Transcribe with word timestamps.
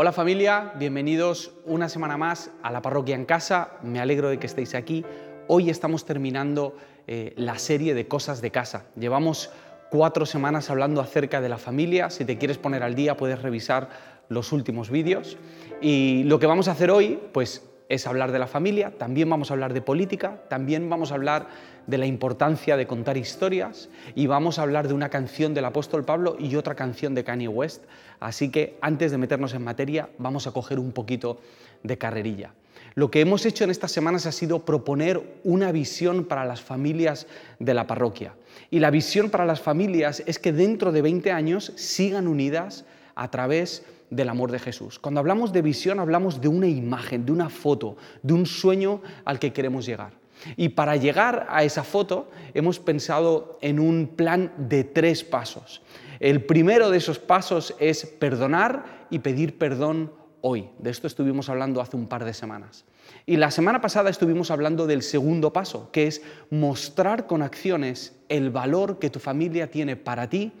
Hola 0.00 0.12
familia, 0.12 0.74
bienvenidos 0.78 1.50
una 1.64 1.88
semana 1.88 2.16
más 2.16 2.52
a 2.62 2.70
la 2.70 2.80
parroquia 2.80 3.16
en 3.16 3.24
casa. 3.24 3.72
Me 3.82 3.98
alegro 3.98 4.28
de 4.28 4.38
que 4.38 4.46
estéis 4.46 4.76
aquí. 4.76 5.04
Hoy 5.48 5.70
estamos 5.70 6.04
terminando 6.04 6.76
eh, 7.08 7.32
la 7.34 7.58
serie 7.58 7.94
de 7.94 8.06
cosas 8.06 8.40
de 8.40 8.52
casa. 8.52 8.84
Llevamos 8.96 9.50
cuatro 9.90 10.24
semanas 10.24 10.70
hablando 10.70 11.00
acerca 11.00 11.40
de 11.40 11.48
la 11.48 11.58
familia. 11.58 12.10
Si 12.10 12.24
te 12.24 12.38
quieres 12.38 12.58
poner 12.58 12.84
al 12.84 12.94
día 12.94 13.16
puedes 13.16 13.42
revisar 13.42 13.88
los 14.28 14.52
últimos 14.52 14.88
vídeos. 14.88 15.36
Y 15.80 16.22
lo 16.26 16.38
que 16.38 16.46
vamos 16.46 16.68
a 16.68 16.72
hacer 16.72 16.92
hoy, 16.92 17.18
pues 17.32 17.67
es 17.88 18.06
hablar 18.06 18.32
de 18.32 18.38
la 18.38 18.46
familia, 18.46 18.92
también 18.98 19.30
vamos 19.30 19.50
a 19.50 19.54
hablar 19.54 19.72
de 19.72 19.80
política, 19.80 20.42
también 20.48 20.90
vamos 20.90 21.10
a 21.10 21.14
hablar 21.14 21.48
de 21.86 21.96
la 21.96 22.06
importancia 22.06 22.76
de 22.76 22.86
contar 22.86 23.16
historias 23.16 23.88
y 24.14 24.26
vamos 24.26 24.58
a 24.58 24.62
hablar 24.62 24.88
de 24.88 24.94
una 24.94 25.08
canción 25.08 25.54
del 25.54 25.64
apóstol 25.64 26.04
Pablo 26.04 26.36
y 26.38 26.54
otra 26.56 26.74
canción 26.74 27.14
de 27.14 27.24
Kanye 27.24 27.48
West. 27.48 27.84
Así 28.20 28.50
que 28.50 28.76
antes 28.82 29.10
de 29.10 29.18
meternos 29.18 29.54
en 29.54 29.64
materia, 29.64 30.10
vamos 30.18 30.46
a 30.46 30.52
coger 30.52 30.78
un 30.78 30.92
poquito 30.92 31.40
de 31.82 31.96
carrerilla. 31.96 32.52
Lo 32.94 33.10
que 33.10 33.20
hemos 33.20 33.46
hecho 33.46 33.64
en 33.64 33.70
estas 33.70 33.92
semanas 33.92 34.26
ha 34.26 34.32
sido 34.32 34.64
proponer 34.64 35.40
una 35.44 35.72
visión 35.72 36.24
para 36.24 36.44
las 36.44 36.60
familias 36.60 37.26
de 37.58 37.72
la 37.72 37.86
parroquia. 37.86 38.34
Y 38.70 38.80
la 38.80 38.90
visión 38.90 39.30
para 39.30 39.46
las 39.46 39.60
familias 39.60 40.22
es 40.26 40.38
que 40.38 40.52
dentro 40.52 40.92
de 40.92 41.02
20 41.02 41.32
años 41.32 41.72
sigan 41.76 42.28
unidas 42.28 42.84
a 43.14 43.30
través 43.30 43.82
de 43.82 43.97
del 44.10 44.28
amor 44.28 44.50
de 44.50 44.58
Jesús. 44.58 44.98
Cuando 44.98 45.20
hablamos 45.20 45.52
de 45.52 45.62
visión 45.62 46.00
hablamos 46.00 46.40
de 46.40 46.48
una 46.48 46.66
imagen, 46.66 47.26
de 47.26 47.32
una 47.32 47.48
foto, 47.48 47.96
de 48.22 48.34
un 48.34 48.46
sueño 48.46 49.02
al 49.24 49.38
que 49.38 49.52
queremos 49.52 49.86
llegar. 49.86 50.12
Y 50.56 50.70
para 50.70 50.96
llegar 50.96 51.46
a 51.50 51.64
esa 51.64 51.82
foto 51.82 52.30
hemos 52.54 52.78
pensado 52.78 53.58
en 53.60 53.80
un 53.80 54.08
plan 54.16 54.52
de 54.56 54.84
tres 54.84 55.24
pasos. 55.24 55.82
El 56.20 56.44
primero 56.44 56.90
de 56.90 56.98
esos 56.98 57.18
pasos 57.18 57.74
es 57.78 58.06
perdonar 58.06 59.06
y 59.10 59.20
pedir 59.20 59.58
perdón 59.58 60.12
hoy. 60.40 60.68
De 60.78 60.90
esto 60.90 61.06
estuvimos 61.06 61.48
hablando 61.48 61.80
hace 61.80 61.96
un 61.96 62.08
par 62.08 62.24
de 62.24 62.34
semanas. 62.34 62.84
Y 63.26 63.36
la 63.36 63.50
semana 63.50 63.80
pasada 63.80 64.10
estuvimos 64.10 64.50
hablando 64.50 64.86
del 64.86 65.02
segundo 65.02 65.52
paso, 65.52 65.90
que 65.92 66.06
es 66.06 66.22
mostrar 66.50 67.26
con 67.26 67.42
acciones 67.42 68.16
el 68.28 68.50
valor 68.50 68.98
que 68.98 69.10
tu 69.10 69.18
familia 69.18 69.70
tiene 69.70 69.96
para 69.96 70.28
ti 70.28 70.52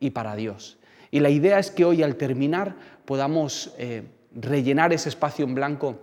y 0.00 0.10
para 0.10 0.36
Dios. 0.36 0.78
Y 1.14 1.20
la 1.20 1.30
idea 1.30 1.60
es 1.60 1.70
que 1.70 1.84
hoy 1.84 2.02
al 2.02 2.16
terminar 2.16 2.74
podamos 3.04 3.72
eh, 3.78 4.02
rellenar 4.34 4.92
ese 4.92 5.10
espacio 5.10 5.44
en 5.44 5.54
blanco 5.54 6.00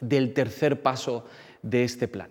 del 0.00 0.34
tercer 0.34 0.82
paso 0.82 1.24
de 1.62 1.84
este 1.84 2.08
plan. 2.08 2.30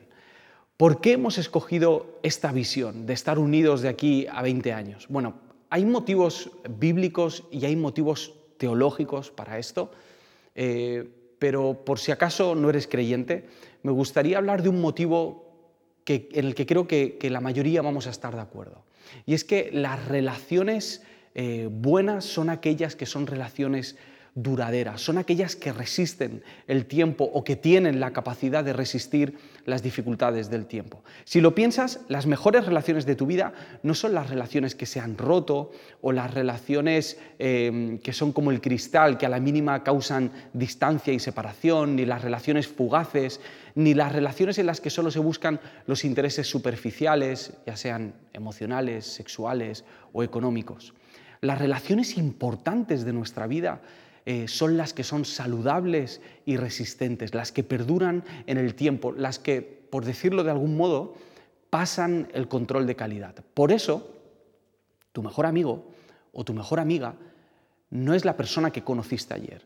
¿Por 0.75 0.99
qué 0.99 1.13
hemos 1.13 1.37
escogido 1.37 2.19
esta 2.21 2.51
visión 2.51 3.05
de 3.05 3.13
estar 3.13 3.39
unidos 3.39 3.81
de 3.81 3.87
aquí 3.87 4.27
a 4.29 4.41
20 4.41 4.73
años? 4.73 5.05
Bueno, 5.07 5.35
hay 5.69 5.85
motivos 5.85 6.51
bíblicos 6.69 7.45
y 7.51 7.63
hay 7.63 7.77
motivos 7.77 8.33
teológicos 8.57 9.31
para 9.31 9.57
esto, 9.57 9.89
eh, 10.55 11.09
pero 11.39 11.85
por 11.85 11.99
si 11.99 12.11
acaso 12.11 12.53
no 12.53 12.69
eres 12.69 12.85
creyente, 12.85 13.47
me 13.81 13.93
gustaría 13.93 14.39
hablar 14.39 14.61
de 14.61 14.67
un 14.67 14.81
motivo 14.81 15.53
en 16.05 16.47
el 16.47 16.53
que 16.53 16.65
creo 16.65 16.85
que 16.85 17.29
la 17.31 17.39
mayoría 17.39 17.81
vamos 17.81 18.07
a 18.07 18.09
estar 18.09 18.35
de 18.35 18.41
acuerdo. 18.41 18.83
Y 19.25 19.35
es 19.35 19.45
que 19.45 19.69
las 19.71 20.05
relaciones 20.07 21.01
eh, 21.35 21.69
buenas 21.71 22.25
son 22.25 22.49
aquellas 22.49 22.95
que 22.95 23.05
son 23.05 23.27
relaciones 23.27 23.95
duraderas, 24.35 24.99
son 24.99 25.19
aquellas 25.19 25.55
que 25.55 25.71
resisten 25.71 26.43
el 26.67 26.87
tiempo 26.87 27.23
o 27.23 27.43
que 27.43 27.55
tienen 27.55 27.99
la 27.99 28.13
capacidad 28.13 28.63
de 28.63 28.73
resistir 28.73 29.37
las 29.65 29.83
dificultades 29.83 30.49
del 30.49 30.65
tiempo. 30.65 31.03
Si 31.23 31.39
lo 31.39 31.53
piensas, 31.53 31.99
las 32.07 32.25
mejores 32.25 32.65
relaciones 32.65 33.05
de 33.05 33.15
tu 33.15 33.27
vida 33.27 33.53
no 33.83 33.93
son 33.93 34.15
las 34.15 34.31
relaciones 34.31 34.73
que 34.73 34.87
se 34.87 34.99
han 34.99 35.19
roto 35.19 35.71
o 36.01 36.11
las 36.11 36.33
relaciones 36.33 37.19
em, 37.37 37.99
que 37.99 38.11
son 38.11 38.31
como 38.31 38.49
el 38.49 38.59
cristal, 38.59 39.19
que 39.19 39.27
a 39.27 39.29
la 39.29 39.39
mínima 39.39 39.83
causan 39.83 40.31
distancia 40.53 41.13
y 41.13 41.19
separación, 41.19 41.95
ni 41.95 42.05
las 42.05 42.23
relaciones 42.23 42.67
fugaces, 42.67 43.39
ni 43.75 43.93
las 43.93 44.11
relaciones 44.11 44.57
en 44.57 44.65
las 44.65 44.81
que 44.81 44.89
solo 44.89 45.11
se 45.11 45.19
buscan 45.19 45.59
los 45.85 46.03
intereses 46.05 46.47
superficiales, 46.47 47.53
ya 47.67 47.77
sean 47.77 48.15
emocionales, 48.33 49.05
sexuales 49.05 49.85
o 50.11 50.23
económicos. 50.23 50.93
Las 51.43 51.59
relaciones 51.59 52.17
importantes 52.17 53.03
de 53.03 53.11
nuestra 53.11 53.47
vida 53.47 53.81
eh, 54.25 54.47
son 54.47 54.77
las 54.77 54.93
que 54.93 55.03
son 55.03 55.25
saludables 55.25 56.21
y 56.45 56.55
resistentes, 56.55 57.33
las 57.33 57.51
que 57.51 57.65
perduran 57.65 58.23
en 58.47 58.57
el 58.57 58.75
tiempo, 58.75 59.11
las 59.11 59.39
que, 59.39 59.61
por 59.61 60.05
decirlo 60.05 60.45
de 60.45 60.51
algún 60.51 60.77
modo, 60.77 61.15
pasan 61.69 62.29
el 62.33 62.47
control 62.47 62.87
de 62.87 62.95
calidad. 62.95 63.35
Por 63.53 63.73
eso, 63.73 64.09
tu 65.11 65.21
mejor 65.21 65.45
amigo 65.45 65.91
o 66.31 66.45
tu 66.45 66.53
mejor 66.53 66.79
amiga 66.79 67.15
no 67.89 68.13
es 68.13 68.23
la 68.23 68.37
persona 68.37 68.71
que 68.71 68.85
conociste 68.85 69.33
ayer. 69.33 69.65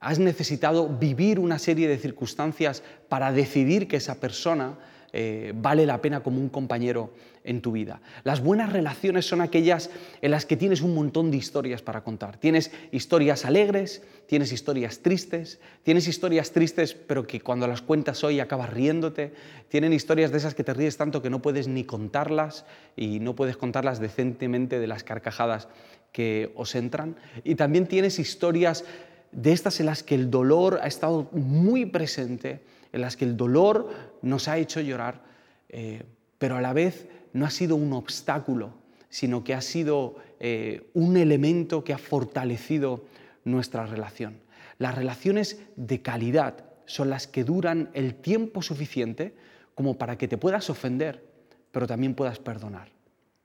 Has 0.00 0.18
necesitado 0.18 0.90
vivir 0.90 1.40
una 1.40 1.58
serie 1.58 1.88
de 1.88 1.96
circunstancias 1.96 2.82
para 3.08 3.32
decidir 3.32 3.88
que 3.88 3.96
esa 3.96 4.20
persona 4.20 4.76
eh, 5.16 5.52
vale 5.54 5.86
la 5.86 6.02
pena 6.02 6.24
como 6.24 6.40
un 6.40 6.48
compañero 6.48 7.12
en 7.44 7.60
tu 7.60 7.70
vida. 7.70 8.00
Las 8.24 8.42
buenas 8.42 8.72
relaciones 8.72 9.24
son 9.24 9.40
aquellas 9.40 9.90
en 10.20 10.32
las 10.32 10.44
que 10.44 10.56
tienes 10.56 10.80
un 10.80 10.92
montón 10.92 11.30
de 11.30 11.36
historias 11.36 11.82
para 11.82 12.02
contar. 12.02 12.36
Tienes 12.38 12.72
historias 12.90 13.44
alegres, 13.44 14.02
tienes 14.26 14.50
historias 14.50 15.02
tristes, 15.02 15.60
tienes 15.84 16.08
historias 16.08 16.50
tristes 16.50 16.94
pero 16.94 17.28
que 17.28 17.40
cuando 17.40 17.68
las 17.68 17.80
cuentas 17.80 18.24
hoy 18.24 18.40
acabas 18.40 18.70
riéndote, 18.70 19.32
tienen 19.68 19.92
historias 19.92 20.32
de 20.32 20.38
esas 20.38 20.56
que 20.56 20.64
te 20.64 20.74
ríes 20.74 20.96
tanto 20.96 21.22
que 21.22 21.30
no 21.30 21.40
puedes 21.40 21.68
ni 21.68 21.84
contarlas 21.84 22.66
y 22.96 23.20
no 23.20 23.36
puedes 23.36 23.56
contarlas 23.56 24.00
decentemente 24.00 24.80
de 24.80 24.88
las 24.88 25.04
carcajadas 25.04 25.68
que 26.10 26.50
os 26.56 26.74
entran. 26.74 27.14
Y 27.44 27.54
también 27.54 27.86
tienes 27.86 28.18
historias 28.18 28.84
de 29.30 29.52
estas 29.52 29.78
en 29.78 29.86
las 29.86 30.02
que 30.02 30.16
el 30.16 30.28
dolor 30.28 30.80
ha 30.82 30.88
estado 30.88 31.28
muy 31.30 31.86
presente 31.86 32.62
en 32.94 33.00
las 33.00 33.16
que 33.16 33.24
el 33.24 33.36
dolor 33.36 33.90
nos 34.22 34.46
ha 34.46 34.56
hecho 34.56 34.80
llorar, 34.80 35.20
eh, 35.68 36.04
pero 36.38 36.56
a 36.56 36.60
la 36.60 36.72
vez 36.72 37.08
no 37.32 37.44
ha 37.44 37.50
sido 37.50 37.74
un 37.74 37.92
obstáculo, 37.92 38.72
sino 39.08 39.42
que 39.42 39.52
ha 39.52 39.60
sido 39.62 40.14
eh, 40.38 40.88
un 40.94 41.16
elemento 41.16 41.82
que 41.82 41.92
ha 41.92 41.98
fortalecido 41.98 43.04
nuestra 43.42 43.84
relación. 43.84 44.38
Las 44.78 44.94
relaciones 44.94 45.58
de 45.74 46.02
calidad 46.02 46.66
son 46.86 47.10
las 47.10 47.26
que 47.26 47.42
duran 47.42 47.90
el 47.94 48.14
tiempo 48.14 48.62
suficiente 48.62 49.34
como 49.74 49.98
para 49.98 50.16
que 50.16 50.28
te 50.28 50.38
puedas 50.38 50.70
ofender, 50.70 51.26
pero 51.72 51.88
también 51.88 52.14
puedas 52.14 52.38
perdonar, 52.38 52.92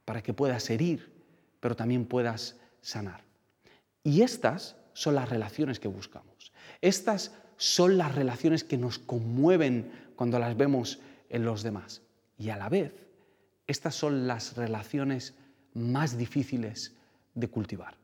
para 0.06 0.22
que 0.22 0.34
puedas 0.34 0.70
herir, 0.70 1.12
pero 1.60 1.76
también 1.76 2.06
puedas 2.06 2.56
sanar. 2.82 3.24
Y 4.04 4.22
estas 4.22 4.76
son 4.94 5.16
las 5.16 5.28
relaciones 5.28 5.80
que 5.80 5.88
buscamos. 5.88 6.54
Estas 6.82 7.32
son 7.60 7.98
las 7.98 8.16
relaciones 8.16 8.64
que 8.64 8.78
nos 8.78 9.00
conmueven 9.00 9.92
cuando 10.16 10.40
las 10.40 10.56
vemos 10.56 11.00
en 11.30 11.44
los 11.44 11.62
demás. 11.62 12.02
Y 12.38 12.50
a 12.50 12.58
la 12.58 12.70
vez, 12.70 12.94
estas 13.68 13.96
son 13.96 14.28
las 14.28 14.56
relaciones 14.56 15.36
más 15.74 16.18
difíciles 16.18 16.96
de 17.36 17.50
cultivar. 17.50 17.98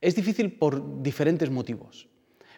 Es 0.00 0.14
difícil 0.14 0.52
por 0.52 1.02
diferentes 1.02 1.50
motivos. 1.50 2.06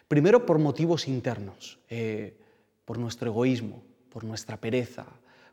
Primero 0.07 0.45
por 0.45 0.59
motivos 0.59 1.07
internos, 1.07 1.79
eh, 1.89 2.37
por 2.85 2.99
nuestro 2.99 3.31
egoísmo, 3.31 3.83
por 4.09 4.23
nuestra 4.25 4.57
pereza, 4.57 5.07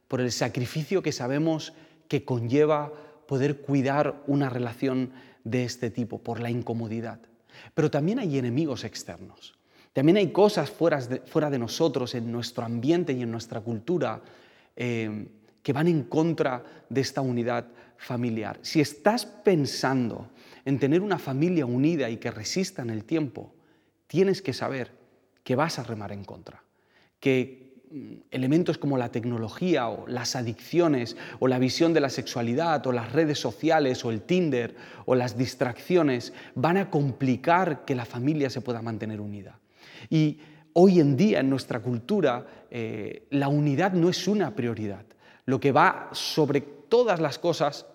por 0.08 0.20
el 0.20 0.30
sacrificio 0.30 1.02
que 1.02 1.12
sabemos 1.12 1.72
que 2.06 2.26
conlleva 2.26 2.92
poder 3.26 3.62
cuidar 3.62 4.22
una 4.26 4.50
relación 4.50 5.14
de 5.44 5.64
este 5.64 5.88
tipo, 5.88 6.18
por 6.18 6.38
la 6.38 6.50
incomodidad. 6.50 7.20
Pero 7.72 7.90
también 7.90 8.18
hay 8.18 8.36
enemigos 8.36 8.84
externos. 8.84 9.58
También 9.92 10.18
hay 10.18 10.30
cosas 10.30 10.70
fuera 10.70 11.50
de, 11.50 11.58
nosotros, 11.58 12.14
en 12.14 12.30
nuestro 12.30 12.64
ambiente 12.64 13.12
y 13.12 13.22
en 13.22 13.30
nuestra 13.30 13.60
cultura, 13.60 14.22
eh, 14.76 15.26
que 15.62 15.72
van 15.72 15.88
en 15.88 16.04
contra 16.04 16.64
de 16.88 17.00
esta 17.00 17.20
unidad 17.20 17.66
familiar. 17.96 18.58
Si 18.62 18.80
estás 18.80 19.26
pensando 19.26 20.30
en 20.64 20.78
tener 20.78 21.02
una 21.02 21.18
familia 21.18 21.66
unida 21.66 22.08
y 22.08 22.16
que 22.16 22.30
resista 22.30 22.82
en 22.82 22.90
el 22.90 23.04
tiempo, 23.04 23.52
tienes 24.06 24.42
que 24.42 24.52
saber 24.52 24.92
que 25.44 25.54
vas 25.54 25.78
a 25.78 25.82
remar 25.82 26.12
en 26.12 26.24
contra, 26.24 26.62
que 27.18 27.74
mm, 27.90 28.14
elementos 28.30 28.78
como 28.78 28.96
la 28.96 29.10
tecnología 29.10 29.88
o 29.88 30.06
las 30.06 30.34
adicciones 30.34 31.16
o 31.40 31.48
la 31.48 31.58
visión 31.58 31.92
de 31.92 32.00
la 32.00 32.10
sexualidad 32.10 32.86
o 32.86 32.92
las 32.92 33.12
redes 33.12 33.38
sociales 33.38 34.04
o 34.04 34.10
el 34.10 34.22
Tinder 34.22 34.74
o 35.04 35.14
las 35.14 35.36
distracciones 35.36 36.32
van 36.54 36.78
a 36.78 36.90
complicar 36.90 37.84
que 37.84 37.94
la 37.94 38.04
familia 38.04 38.48
se 38.48 38.62
pueda 38.62 38.80
mantener 38.80 39.20
unida. 39.20 39.59
Y 40.08 40.38
hoy 40.72 41.00
en 41.00 41.16
día 41.16 41.40
en 41.40 41.50
nuestra 41.50 41.80
cultura 41.80 42.46
eh, 42.70 43.26
la 43.30 43.48
unidad 43.48 43.92
no 43.92 44.08
es 44.08 44.26
una 44.28 44.54
prioridad. 44.54 45.04
Lo 45.46 45.60
que 45.60 45.72
va 45.72 46.08
sobre 46.12 46.60
todas 46.60 47.20
las 47.20 47.38
cosas 47.38 47.86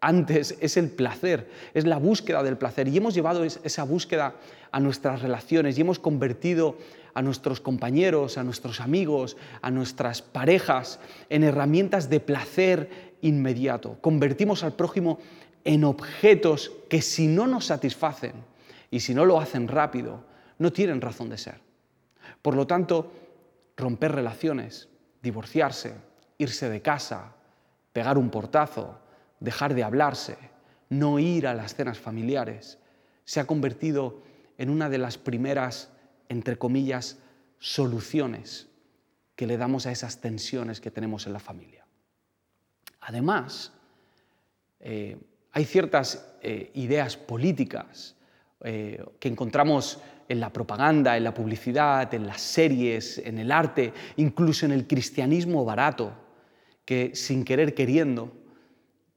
antes 0.00 0.56
es 0.60 0.76
el 0.76 0.90
placer, 0.90 1.48
es 1.74 1.84
la 1.84 1.98
búsqueda 1.98 2.42
del 2.42 2.58
placer. 2.58 2.88
Y 2.88 2.96
hemos 2.96 3.14
llevado 3.14 3.44
esa 3.44 3.82
búsqueda 3.84 4.34
a 4.70 4.80
nuestras 4.80 5.22
relaciones 5.22 5.78
y 5.78 5.80
hemos 5.80 5.98
convertido 5.98 6.76
a 7.14 7.22
nuestros 7.22 7.60
compañeros, 7.60 8.36
a 8.36 8.44
nuestros 8.44 8.80
amigos, 8.80 9.36
a 9.62 9.70
nuestras 9.70 10.20
parejas 10.20 11.00
en 11.30 11.44
herramientas 11.44 12.10
de 12.10 12.20
placer 12.20 13.16
inmediato. 13.22 13.96
Convertimos 14.02 14.62
al 14.64 14.74
prójimo 14.74 15.18
en 15.64 15.84
objetos 15.84 16.72
que 16.90 17.02
si 17.02 17.26
no 17.26 17.46
nos 17.46 17.66
satisfacen, 17.66 18.34
Y 18.88 19.00
si 19.00 19.14
no 19.14 19.24
lo 19.24 19.40
hacen 19.40 19.66
rápido, 19.66 20.20
no 20.58 20.72
tienen 20.72 21.00
razón 21.00 21.28
de 21.28 21.38
ser. 21.38 21.60
Por 22.42 22.56
lo 22.56 22.66
tanto, 22.66 23.12
romper 23.76 24.12
relaciones, 24.12 24.88
divorciarse, 25.22 25.94
irse 26.38 26.68
de 26.68 26.82
casa, 26.82 27.34
pegar 27.92 28.18
un 28.18 28.30
portazo, 28.30 28.98
dejar 29.40 29.74
de 29.74 29.84
hablarse, 29.84 30.38
no 30.88 31.18
ir 31.18 31.46
a 31.46 31.54
las 31.54 31.74
cenas 31.74 31.98
familiares, 31.98 32.78
se 33.24 33.40
ha 33.40 33.46
convertido 33.46 34.22
en 34.58 34.70
una 34.70 34.88
de 34.88 34.98
las 34.98 35.18
primeras, 35.18 35.90
entre 36.28 36.56
comillas, 36.56 37.18
soluciones 37.58 38.68
que 39.34 39.46
le 39.46 39.56
damos 39.58 39.86
a 39.86 39.92
esas 39.92 40.20
tensiones 40.20 40.80
que 40.80 40.90
tenemos 40.90 41.26
en 41.26 41.32
la 41.32 41.40
familia. 41.40 41.86
Además, 43.00 43.72
eh, 44.80 45.18
hay 45.52 45.64
ciertas 45.64 46.34
eh, 46.42 46.70
ideas 46.74 47.16
políticas 47.16 48.15
eh, 48.64 49.04
que 49.20 49.28
encontramos 49.28 50.00
en 50.28 50.40
la 50.40 50.52
propaganda, 50.52 51.16
en 51.16 51.24
la 51.24 51.34
publicidad, 51.34 52.12
en 52.14 52.26
las 52.26 52.40
series, 52.40 53.18
en 53.18 53.38
el 53.38 53.52
arte, 53.52 53.92
incluso 54.16 54.66
en 54.66 54.72
el 54.72 54.86
cristianismo 54.86 55.64
barato, 55.64 56.12
que 56.84 57.14
sin 57.14 57.44
querer 57.44 57.74
queriendo 57.74 58.32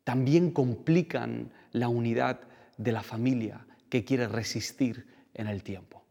también 0.03 0.51
complican 0.51 1.51
la 1.71 1.87
unidad 1.87 2.41
de 2.77 2.91
la 2.91 3.03
familia 3.03 3.65
que 3.89 4.03
quiere 4.03 4.27
resistir 4.27 5.05
en 5.33 5.47
el 5.47 5.63
tiempo. 5.63 6.03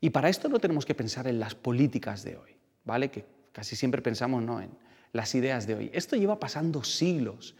Y 0.00 0.10
para 0.10 0.28
esto 0.28 0.48
no 0.48 0.58
tenemos 0.58 0.84
que 0.84 0.94
pensar 0.94 1.26
en 1.26 1.40
las 1.40 1.54
políticas 1.54 2.22
de 2.22 2.36
hoy, 2.36 2.50
¿vale? 2.84 3.10
Que 3.10 3.24
casi 3.52 3.76
siempre 3.76 4.02
pensamos 4.02 4.42
¿no? 4.42 4.60
en 4.60 4.70
las 5.12 5.34
ideas 5.34 5.66
de 5.66 5.74
hoy. 5.74 5.90
Esto 5.94 6.16
lleva 6.16 6.38
pasando 6.38 6.84
siglos. 6.84 7.54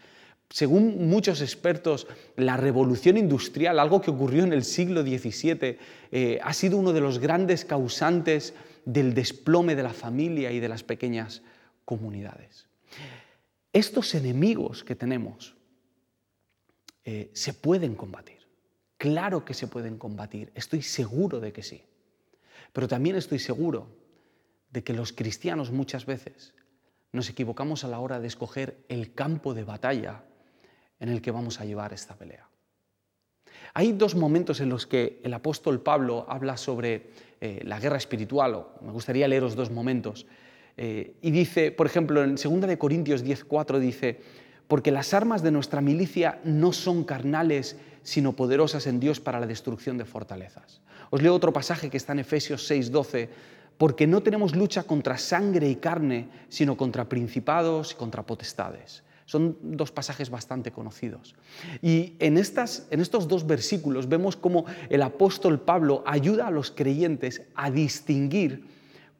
Según 0.49 1.09
muchos 1.09 1.41
expertos, 1.41 2.07
la 2.35 2.55
revolución 2.55 3.17
industrial, 3.17 3.79
algo 3.79 4.01
que 4.01 4.11
ocurrió 4.11 4.43
en 4.43 4.53
el 4.53 4.63
siglo 4.63 5.01
XVII, 5.01 5.77
eh, 6.11 6.39
ha 6.43 6.53
sido 6.53 6.77
uno 6.77 6.93
de 6.93 7.01
los 7.01 7.19
grandes 7.19 7.65
causantes 7.65 8.53
del 8.85 9.13
desplome 9.13 9.75
de 9.75 9.83
la 9.83 9.93
familia 9.93 10.51
y 10.51 10.59
de 10.59 10.69
las 10.69 10.83
pequeñas 10.83 11.41
comunidades. 11.83 12.67
Estos 13.73 14.15
enemigos 14.15 14.83
que 14.83 14.95
tenemos 14.95 15.55
eh, 17.03 17.31
se 17.33 17.53
pueden 17.53 17.95
combatir. 17.95 18.47
Claro 18.97 19.43
que 19.43 19.53
se 19.53 19.67
pueden 19.67 19.97
combatir, 19.97 20.51
estoy 20.55 20.81
seguro 20.81 21.39
de 21.39 21.51
que 21.51 21.63
sí. 21.63 21.83
Pero 22.71 22.87
también 22.87 23.15
estoy 23.15 23.39
seguro 23.39 23.89
de 24.71 24.83
que 24.83 24.93
los 24.93 25.11
cristianos 25.11 25.71
muchas 25.71 26.05
veces 26.05 26.53
nos 27.11 27.29
equivocamos 27.29 27.83
a 27.83 27.87
la 27.87 27.99
hora 27.99 28.19
de 28.19 28.27
escoger 28.27 28.85
el 28.89 29.13
campo 29.13 29.53
de 29.53 29.63
batalla 29.63 30.23
en 31.05 31.13
el 31.13 31.21
que 31.21 31.31
vamos 31.31 31.61
a 31.61 31.65
llevar 31.65 31.93
esta 31.93 32.15
pelea. 32.15 32.47
Hay 33.73 33.91
dos 33.91 34.15
momentos 34.15 34.59
en 34.59 34.69
los 34.69 34.87
que 34.87 35.19
el 35.23 35.33
apóstol 35.33 35.81
Pablo 35.81 36.25
habla 36.27 36.57
sobre 36.57 37.09
eh, 37.41 37.61
la 37.63 37.79
guerra 37.79 37.97
espiritual, 37.97 38.65
me 38.81 38.91
gustaría 38.91 39.27
leeros 39.27 39.55
dos 39.55 39.69
momentos. 39.69 40.25
Eh, 40.77 41.15
y 41.21 41.31
dice, 41.31 41.71
por 41.71 41.85
ejemplo, 41.85 42.23
en 42.23 42.35
2 42.35 42.77
Corintios 42.77 43.23
10:4 43.23 43.79
dice, 43.79 44.19
porque 44.67 44.91
las 44.91 45.13
armas 45.13 45.43
de 45.43 45.51
nuestra 45.51 45.79
milicia 45.79 46.39
no 46.43 46.73
son 46.73 47.03
carnales, 47.03 47.77
sino 48.01 48.33
poderosas 48.33 48.87
en 48.87 48.99
Dios 48.99 49.19
para 49.19 49.39
la 49.39 49.47
destrucción 49.47 49.97
de 49.97 50.05
fortalezas. 50.05 50.81
Os 51.11 51.21
leo 51.21 51.35
otro 51.35 51.53
pasaje 51.53 51.89
que 51.89 51.97
está 51.97 52.13
en 52.13 52.19
Efesios 52.19 52.69
6:12, 52.69 53.29
porque 53.77 54.07
no 54.07 54.21
tenemos 54.21 54.55
lucha 54.55 54.83
contra 54.83 55.17
sangre 55.17 55.69
y 55.69 55.75
carne, 55.75 56.29
sino 56.49 56.75
contra 56.75 57.07
principados 57.07 57.91
y 57.91 57.95
contra 57.95 58.23
potestades. 58.23 59.04
Son 59.25 59.57
dos 59.61 59.91
pasajes 59.91 60.29
bastante 60.29 60.71
conocidos. 60.71 61.35
Y 61.81 62.13
en, 62.19 62.37
estas, 62.37 62.87
en 62.91 63.01
estos 63.01 63.27
dos 63.27 63.47
versículos 63.47 64.07
vemos 64.07 64.35
cómo 64.35 64.65
el 64.89 65.01
apóstol 65.01 65.59
Pablo 65.59 66.03
ayuda 66.05 66.47
a 66.47 66.51
los 66.51 66.69
creyentes 66.69 67.41
a 67.55 67.71
distinguir 67.71 68.65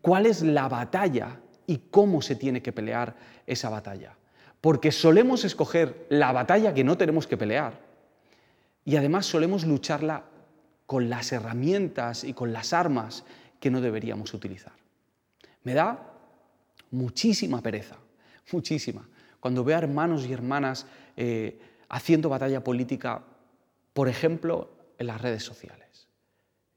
cuál 0.01 0.27
es 0.27 0.43
la 0.43 0.67
batalla 0.67 1.39
y 1.65 1.79
cómo 1.89 2.21
se 2.21 2.35
tiene 2.35 2.61
que 2.61 2.71
pelear 2.71 3.15
esa 3.47 3.69
batalla. 3.69 4.15
Porque 4.61 4.91
solemos 4.91 5.43
escoger 5.43 6.05
la 6.09 6.31
batalla 6.31 6.73
que 6.73 6.83
no 6.83 6.97
tenemos 6.97 7.25
que 7.25 7.37
pelear 7.37 7.79
y 8.85 8.95
además 8.95 9.25
solemos 9.25 9.65
lucharla 9.65 10.25
con 10.85 11.09
las 11.09 11.31
herramientas 11.31 12.23
y 12.23 12.33
con 12.33 12.53
las 12.53 12.73
armas 12.73 13.23
que 13.59 13.71
no 13.71 13.81
deberíamos 13.81 14.33
utilizar. 14.35 14.73
Me 15.63 15.73
da 15.73 16.13
muchísima 16.91 17.61
pereza, 17.61 17.97
muchísima, 18.51 19.07
cuando 19.45 19.63
veo 19.63 19.75
a 19.75 19.77
hermanos 19.77 20.25
y 20.25 20.33
hermanas 20.33 20.87
eh, 21.15 21.59
haciendo 21.89 22.29
batalla 22.29 22.63
política, 22.63 23.21
por 23.93 24.09
ejemplo, 24.09 24.71
en 24.97 25.05
las 25.05 25.21
redes 25.21 25.43
sociales. 25.43 26.07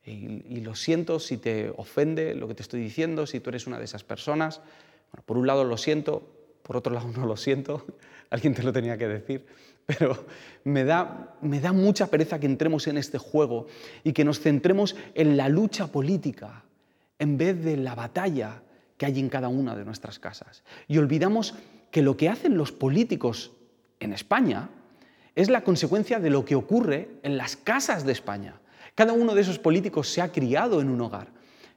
Y, 0.04 0.60
lo 0.60 0.74
siento 0.74 1.18
si 1.18 1.38
te 1.38 1.72
ofende 1.78 2.34
lo 2.34 2.46
que 2.46 2.52
te 2.52 2.60
estoy 2.60 2.80
diciendo, 2.80 3.26
si 3.26 3.40
tú 3.40 3.48
eres 3.48 3.66
una 3.66 3.78
de 3.78 3.86
esas 3.86 4.04
personas. 4.04 4.60
por 5.24 5.38
un 5.38 5.46
lado 5.46 5.64
lo 5.64 5.78
siento, 5.78 6.28
por 6.62 6.76
otro 6.76 6.92
lado 6.92 7.08
no 7.16 7.24
lo 7.24 7.38
siento, 7.38 7.86
alguien 8.28 8.52
te 8.52 8.62
lo 8.62 8.70
tenía 8.70 8.98
que 8.98 9.08
decir, 9.08 9.46
pero 9.86 10.26
me 10.64 10.84
da, 10.84 11.38
me 11.40 11.60
da 11.60 11.72
mucha 11.72 12.08
pereza 12.08 12.38
que 12.38 12.44
entremos 12.44 12.86
en 12.86 12.98
este 12.98 13.16
juego 13.16 13.66
y 14.04 14.12
que 14.12 14.26
nos 14.26 14.40
centremos 14.40 14.94
en 15.14 15.38
la 15.38 15.48
lucha 15.48 15.86
política, 15.86 16.64
en 17.18 17.38
vez 17.38 17.64
de 17.64 17.78
la 17.78 17.94
batalla 17.94 18.60
que 18.98 19.06
hay 19.06 19.20
en 19.20 19.30
cada 19.30 19.48
una 19.48 19.74
de 19.74 19.86
nuestras 19.86 20.18
casas. 20.18 20.64
Y 20.86 20.98
olvidamos 20.98 21.54
que 21.90 22.02
lo 22.02 22.16
que 22.16 22.28
hacen 22.28 22.56
los 22.56 22.72
políticos 22.72 23.52
en 24.00 24.12
España 24.12 24.68
es 25.34 25.48
la 25.48 25.62
consecuencia 25.62 26.18
de 26.18 26.30
lo 26.30 26.44
que 26.44 26.54
ocurre 26.54 27.20
en 27.22 27.36
las 27.36 27.56
casas 27.56 28.04
de 28.04 28.12
España. 28.12 28.60
Cada 28.94 29.12
uno 29.12 29.34
de 29.34 29.42
esos 29.42 29.58
políticos 29.58 30.08
se 30.08 30.20
ha 30.20 30.32
criado 30.32 30.80
en 30.80 30.90
un 30.90 31.00
hogar. 31.00 31.28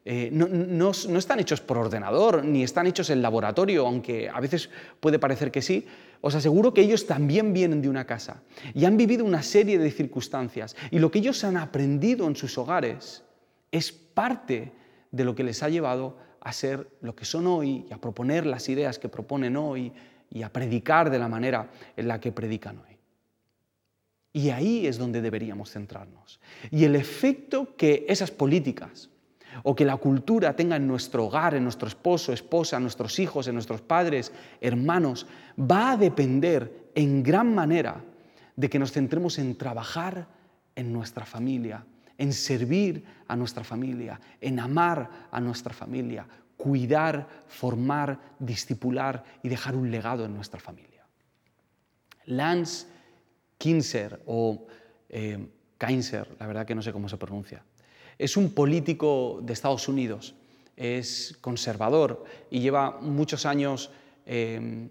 Eh, 0.03 0.29
no, 0.33 0.47
no, 0.47 0.89
están 0.89 1.39
hechos 1.39 1.61
por 1.61 1.77
ordenador, 1.77 2.43
ni 2.43 2.63
están 2.63 2.87
hechos 2.87 3.11
en 3.11 3.21
laboratorio, 3.21 3.85
aunque 3.85 4.29
a 4.29 4.39
veces 4.39 4.71
puede 4.99 5.19
parecer 5.19 5.51
que 5.51 5.61
sí. 5.61 5.85
Os 6.21 6.33
aseguro 6.33 6.73
que 6.73 6.81
ellos 6.81 7.05
también 7.05 7.53
vienen 7.53 7.81
de 7.81 7.89
una 7.89 8.05
casa 8.05 8.41
y 8.73 8.85
han 8.85 8.97
vivido 8.97 9.23
una 9.23 9.43
serie 9.43 9.77
de 9.77 9.91
circunstancias. 9.91 10.75
Y 10.89 10.97
lo 10.97 11.11
que 11.11 11.19
ellos 11.19 11.43
han 11.43 11.57
aprendido 11.57 12.27
en 12.27 12.35
sus 12.35 12.57
hogares 12.57 13.23
es 13.71 13.91
parte 13.91 14.71
de 15.11 15.23
lo 15.23 15.35
que 15.35 15.43
les 15.43 15.61
ha 15.61 15.69
llevado 15.69 16.17
a 16.41 16.51
ser 16.53 16.88
lo 17.01 17.15
que 17.15 17.25
son 17.25 17.47
hoy 17.47 17.85
y 17.89 17.93
a 17.93 17.97
proponer 17.97 18.45
las 18.45 18.67
ideas 18.67 18.99
que 18.99 19.09
proponen 19.09 19.55
hoy 19.55 19.91
y 20.29 20.43
a 20.43 20.51
predicar 20.51 21.09
de 21.09 21.19
la 21.19 21.27
manera 21.27 21.69
en 21.95 22.07
la 22.07 22.19
que 22.19 22.31
predican 22.31 22.79
hoy. 22.79 22.97
Y 24.33 24.49
ahí 24.49 24.88
es 24.88 24.97
donde 24.97 25.21
deberíamos 25.21 25.71
centrarnos. 25.71 26.39
Y 26.71 26.85
el 26.85 26.95
efecto 26.95 27.75
que 27.75 28.05
esas 28.07 28.31
políticas 28.31 29.09
o 29.63 29.75
que 29.75 29.85
la 29.85 29.97
cultura 29.97 30.56
tenga 30.56 30.77
en 30.77 30.87
nuestro 30.87 31.25
hogar, 31.25 31.54
en 31.56 31.63
nuestro 31.63 31.87
esposo, 31.87 32.31
esposa, 32.31 32.77
en 32.77 32.83
nuestros 32.83 33.19
hijos, 33.19 33.47
en 33.47 33.56
nuestros 33.56 33.81
padres, 33.81 34.31
hermanos, 34.61 35.27
va 35.59 35.92
a 35.92 35.97
depender 35.97 36.89
en 36.95 37.21
gran 37.21 37.54
manera 37.54 38.04
de 38.56 38.69
que 38.69 38.80
nos 38.80 38.94
centremos 38.94 39.37
en 39.37 39.57
trabajar 39.57 40.27
en 40.75 40.94
nuestra 40.94 41.25
familia, 41.25 41.85
en 42.21 42.33
servir 42.33 43.04
a 43.28 43.35
nuestra 43.35 43.63
familia, 43.63 44.21
en 44.40 44.59
amar 44.59 45.28
a 45.31 45.42
nuestra 45.42 45.73
familia, 45.73 46.28
cuidar, 46.56 47.28
formar, 47.47 48.35
discipular 48.37 49.23
y 49.42 49.49
dejar 49.49 49.75
un 49.75 49.90
legado 49.90 50.23
en 50.23 50.35
nuestra 50.35 50.59
familia. 50.59 51.04
Lance 52.25 52.85
Kinser 53.57 54.21
o 54.28 54.68
eh, 55.09 55.47
la 55.80 56.45
verdad 56.45 56.68
que 56.68 56.75
no 56.75 56.83
sé 56.83 56.94
cómo 56.94 57.09
se 57.09 57.18
pronuncia, 57.18 57.63
es 58.19 58.37
un 58.37 58.54
político 58.54 59.40
de 59.42 59.54
Estados 59.54 59.87
Unidos, 59.87 60.35
es 60.78 61.35
conservador 61.42 62.23
y 62.51 62.59
lleva 62.59 62.99
muchos 63.01 63.47
años 63.47 63.90
eh, 64.28 64.90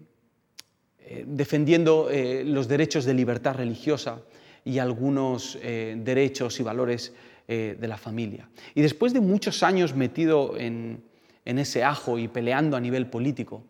eh, 0.98 1.24
defendiendo 1.28 2.10
eh, 2.10 2.42
los 2.44 2.66
derechos 2.66 3.04
de 3.04 3.14
libertad 3.14 3.54
religiosa 3.54 4.20
y 4.64 4.78
algunos 4.78 5.58
eh, 5.62 5.96
derechos 6.02 6.58
y 6.60 6.62
valores 6.62 7.12
eh, 7.48 7.76
de 7.78 7.88
la 7.88 7.96
familia. 7.96 8.48
Y 8.74 8.82
después 8.82 9.12
de 9.12 9.20
muchos 9.20 9.62
años 9.62 9.94
metido 9.94 10.56
en, 10.56 11.02
ese 11.44 11.82
ajo 11.82 12.18
y 12.18 12.28
peleando 12.28 12.76
a 12.76 12.80
nivel 12.80 13.08
político, 13.08 13.64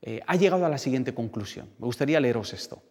eh, 0.00 0.20
ha 0.26 0.36
llegado 0.36 0.64
a 0.64 0.68
la 0.70 0.78
siguiente 0.78 1.12
conclusión. 1.12 1.68
Me 1.78 1.84
gustaría 1.84 2.20
leeros 2.20 2.54
esto. 2.54 2.82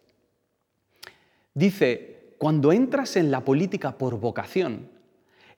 Dice, 1.54 2.34
cuando 2.38 2.70
entras 2.72 3.16
en 3.16 3.32
la 3.32 3.44
política 3.44 3.98
por 3.98 4.20
vocación, 4.20 4.90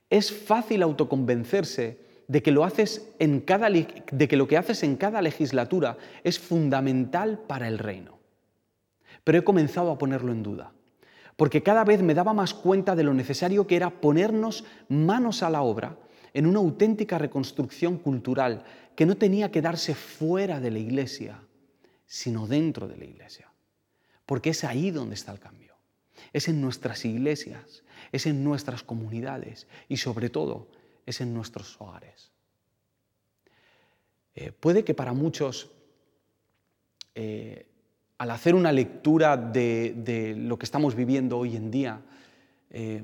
es 0.08 0.32
fácil 0.32 0.82
autoconvencerse 0.82 1.98
de 2.26 2.42
que, 2.42 2.52
lo 2.52 2.64
haces 2.64 3.10
en 3.18 3.40
cada, 3.40 3.68
de 3.68 4.28
que 4.28 4.36
lo 4.36 4.48
que 4.48 4.56
haces 4.56 4.82
en 4.82 4.96
cada 4.96 5.20
legislatura 5.20 5.98
es 6.24 6.38
fundamental 6.38 7.38
para 7.46 7.68
el 7.68 7.78
reino. 7.78 8.18
Pero 9.24 9.38
he 9.38 9.44
comenzado 9.44 9.90
a 9.90 9.98
ponerlo 9.98 10.32
en 10.32 10.42
duda 10.42 10.72
porque 11.40 11.62
cada 11.62 11.84
vez 11.84 12.02
me 12.02 12.12
daba 12.12 12.34
más 12.34 12.52
cuenta 12.52 12.94
de 12.94 13.02
lo 13.02 13.14
necesario 13.14 13.66
que 13.66 13.74
era 13.74 13.88
ponernos 13.88 14.62
manos 14.90 15.42
a 15.42 15.48
la 15.48 15.62
obra 15.62 15.96
en 16.34 16.44
una 16.44 16.58
auténtica 16.58 17.16
reconstrucción 17.16 17.96
cultural 17.96 18.62
que 18.94 19.06
no 19.06 19.16
tenía 19.16 19.50
que 19.50 19.62
darse 19.62 19.94
fuera 19.94 20.60
de 20.60 20.70
la 20.70 20.80
iglesia, 20.80 21.40
sino 22.04 22.46
dentro 22.46 22.88
de 22.88 22.98
la 22.98 23.06
iglesia, 23.06 23.50
porque 24.26 24.50
es 24.50 24.64
ahí 24.64 24.90
donde 24.90 25.14
está 25.14 25.32
el 25.32 25.40
cambio. 25.40 25.76
es 26.34 26.46
en 26.46 26.60
nuestras 26.60 27.06
iglesias, 27.06 27.84
es 28.12 28.26
en 28.26 28.44
nuestras 28.44 28.82
comunidades 28.82 29.66
y 29.88 29.96
sobre 29.96 30.28
todo 30.28 30.68
es 31.06 31.22
en 31.22 31.32
nuestros 31.32 31.80
hogares. 31.80 32.32
Eh, 34.34 34.52
puede 34.52 34.84
que 34.84 34.92
para 34.92 35.14
muchos, 35.14 35.70
eh, 37.14 37.69
al 38.20 38.30
hacer 38.32 38.54
una 38.54 38.70
lectura 38.70 39.38
de, 39.38 40.34
lo 40.36 40.58
que 40.58 40.66
estamos 40.66 40.94
viviendo 40.94 41.38
hoy 41.38 41.56
en 41.56 41.70
día, 41.70 42.02
eh, 42.68 43.02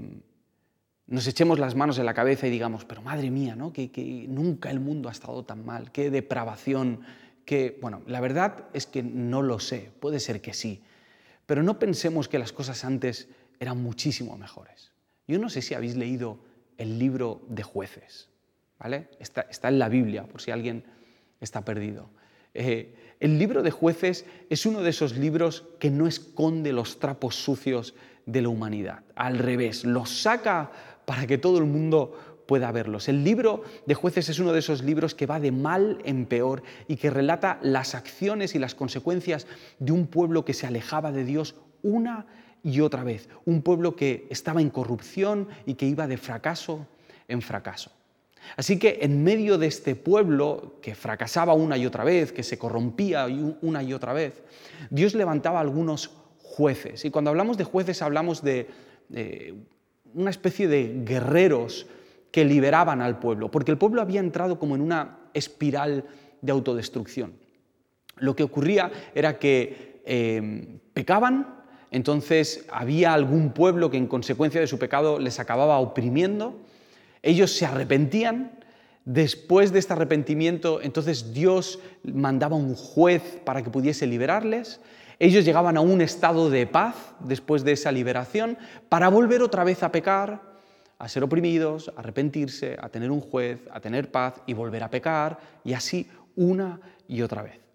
nos 1.06 1.26
echemos 1.26 1.58
las 1.58 1.74
manos 1.74 1.98
en 1.98 2.04
la 2.04 2.12
cabeza 2.12 2.46
y 2.46 2.50
digamos, 2.50 2.84
pero 2.84 3.00
madre 3.00 3.30
mía, 3.30 3.56
¿no? 3.56 3.72
que, 3.72 3.90
que 3.90 4.26
nunca 4.28 4.70
el 4.70 4.78
mundo 4.78 5.08
ha 5.08 5.12
estado 5.12 5.42
tan 5.42 5.64
mal, 5.64 5.90
qué 5.90 6.10
depravación, 6.10 7.00
que, 7.46 7.78
bueno, 7.80 8.02
la 8.06 8.20
verdad 8.20 8.66
es 8.74 8.86
que 8.86 9.02
no 9.02 9.40
lo 9.40 9.58
sé, 9.58 9.90
puede 10.00 10.20
ser 10.20 10.42
que 10.42 10.52
sí, 10.52 10.82
pero 11.46 11.62
no 11.62 11.78
pensemos 11.78 12.28
que 12.28 12.38
las 12.38 12.52
cosas 12.52 12.84
antes 12.84 13.30
eran 13.58 13.82
muchísimo 13.82 14.36
mejores. 14.36 14.92
Yo 15.26 15.38
no 15.38 15.48
sé 15.48 15.62
si 15.62 15.72
habéis 15.72 15.96
leído 15.96 16.40
el 16.76 16.98
libro 16.98 17.40
de 17.48 17.62
jueces, 17.62 18.28
¿vale? 18.78 19.08
Está, 19.18 19.46
en 19.66 19.78
la 19.78 19.88
Biblia, 19.88 20.24
por 20.24 20.42
si 20.42 20.50
alguien 20.50 20.84
está 21.40 21.64
perdido. 21.64 22.10
Eh, 22.56 22.94
el 23.20 23.38
libro 23.38 23.62
de 23.62 23.70
jueces 23.70 24.26
es 24.50 24.66
uno 24.66 24.82
de 24.82 24.90
esos 24.90 25.16
libros 25.16 25.64
que 25.78 25.90
no 25.90 26.06
esconde 26.06 26.72
los 26.72 26.98
trapos 26.98 27.34
sucios 27.34 27.94
de 28.26 28.42
la 28.42 28.48
humanidad. 28.48 29.04
Al 29.14 29.38
revés, 29.38 29.84
los 29.84 30.10
saca 30.10 30.70
para 31.06 31.26
que 31.26 31.38
todo 31.38 31.58
el 31.58 31.64
mundo 31.64 32.18
pueda 32.46 32.70
verlos. 32.72 33.08
El 33.08 33.24
libro 33.24 33.64
de 33.86 33.94
jueces 33.94 34.28
es 34.28 34.38
uno 34.38 34.52
de 34.52 34.60
esos 34.60 34.82
libros 34.82 35.14
que 35.14 35.26
va 35.26 35.40
de 35.40 35.52
mal 35.52 35.98
en 36.04 36.26
peor 36.26 36.62
y 36.88 36.96
que 36.96 37.10
relata 37.10 37.58
las 37.62 37.94
acciones 37.94 38.54
y 38.54 38.58
las 38.58 38.74
consecuencias 38.74 39.46
de 39.78 39.92
un 39.92 40.06
pueblo 40.06 40.44
que 40.44 40.54
se 40.54 40.66
alejaba 40.66 41.12
de 41.12 41.24
Dios 41.24 41.56
una 41.82 42.26
y 42.62 42.80
otra 42.80 43.04
vez. 43.04 43.28
Un 43.44 43.62
pueblo 43.62 43.96
que 43.96 44.26
estaba 44.30 44.60
en 44.60 44.70
corrupción 44.70 45.48
y 45.66 45.74
que 45.74 45.86
iba 45.86 46.06
de 46.06 46.16
fracaso 46.16 46.86
en 47.28 47.42
fracaso. 47.42 47.95
Así 48.56 48.78
que 48.78 48.98
en 49.02 49.24
medio 49.24 49.58
de 49.58 49.66
este 49.66 49.96
pueblo 49.96 50.76
que 50.80 50.94
fracasaba 50.94 51.54
una 51.54 51.76
y 51.76 51.86
otra 51.86 52.04
vez, 52.04 52.32
que 52.32 52.42
se 52.42 52.58
corrompía 52.58 53.26
una 53.62 53.82
y 53.82 53.92
otra 53.92 54.12
vez, 54.12 54.42
Dios 54.90 55.14
levantaba 55.14 55.60
algunos 55.60 56.10
jueces. 56.38 57.04
Y 57.04 57.10
cuando 57.10 57.30
hablamos 57.30 57.58
de 57.58 57.64
jueces 57.64 58.02
hablamos 58.02 58.42
de 58.42 58.68
una 60.14 60.30
especie 60.30 60.68
de 60.68 61.02
guerreros 61.04 61.86
que 62.30 62.44
liberaban 62.44 63.00
al 63.00 63.18
pueblo, 63.18 63.50
porque 63.50 63.70
el 63.70 63.78
pueblo 63.78 64.02
había 64.02 64.20
entrado 64.20 64.58
como 64.58 64.74
en 64.74 64.82
una 64.82 65.18
espiral 65.32 66.04
de 66.42 66.52
autodestrucción. 66.52 67.32
Lo 68.16 68.36
que 68.36 68.42
ocurría 68.42 68.90
era 69.14 69.38
que 69.38 70.02
eh, 70.04 70.78
pecaban, 70.92 71.64
entonces 71.90 72.66
había 72.70 73.12
algún 73.12 73.52
pueblo 73.52 73.90
que 73.90 73.96
en 73.96 74.06
consecuencia 74.06 74.60
de 74.60 74.66
su 74.66 74.78
pecado 74.78 75.18
les 75.18 75.38
acababa 75.38 75.78
oprimiendo, 75.78 76.58
ellos 77.26 77.52
se 77.52 77.66
arrepentían, 77.66 78.52
después 79.04 79.72
de 79.72 79.78
este 79.78 79.92
arrepentimiento 79.92 80.80
entonces 80.82 81.32
Dios 81.32 81.78
mandaba 82.02 82.56
un 82.56 82.74
juez 82.74 83.22
para 83.44 83.62
que 83.62 83.70
pudiese 83.70 84.06
liberarles, 84.06 84.80
ellos 85.18 85.44
llegaban 85.44 85.76
a 85.76 85.80
un 85.80 86.00
estado 86.00 86.50
de 86.50 86.66
paz 86.66 86.94
después 87.20 87.64
de 87.64 87.72
esa 87.72 87.90
liberación 87.90 88.58
para 88.88 89.08
volver 89.08 89.42
otra 89.42 89.64
vez 89.64 89.82
a 89.82 89.90
pecar, 89.90 90.42
a 90.98 91.08
ser 91.08 91.24
oprimidos, 91.24 91.90
a 91.96 92.00
arrepentirse, 92.00 92.76
a 92.80 92.88
tener 92.88 93.10
un 93.10 93.20
juez, 93.20 93.60
a 93.70 93.80
tener 93.80 94.10
paz 94.10 94.34
y 94.46 94.52
volver 94.52 94.82
a 94.82 94.90
pecar, 94.90 95.38
y 95.64 95.72
así 95.72 96.08
una 96.36 96.80
y 97.08 97.22
otra 97.22 97.42
vez. 97.42 97.65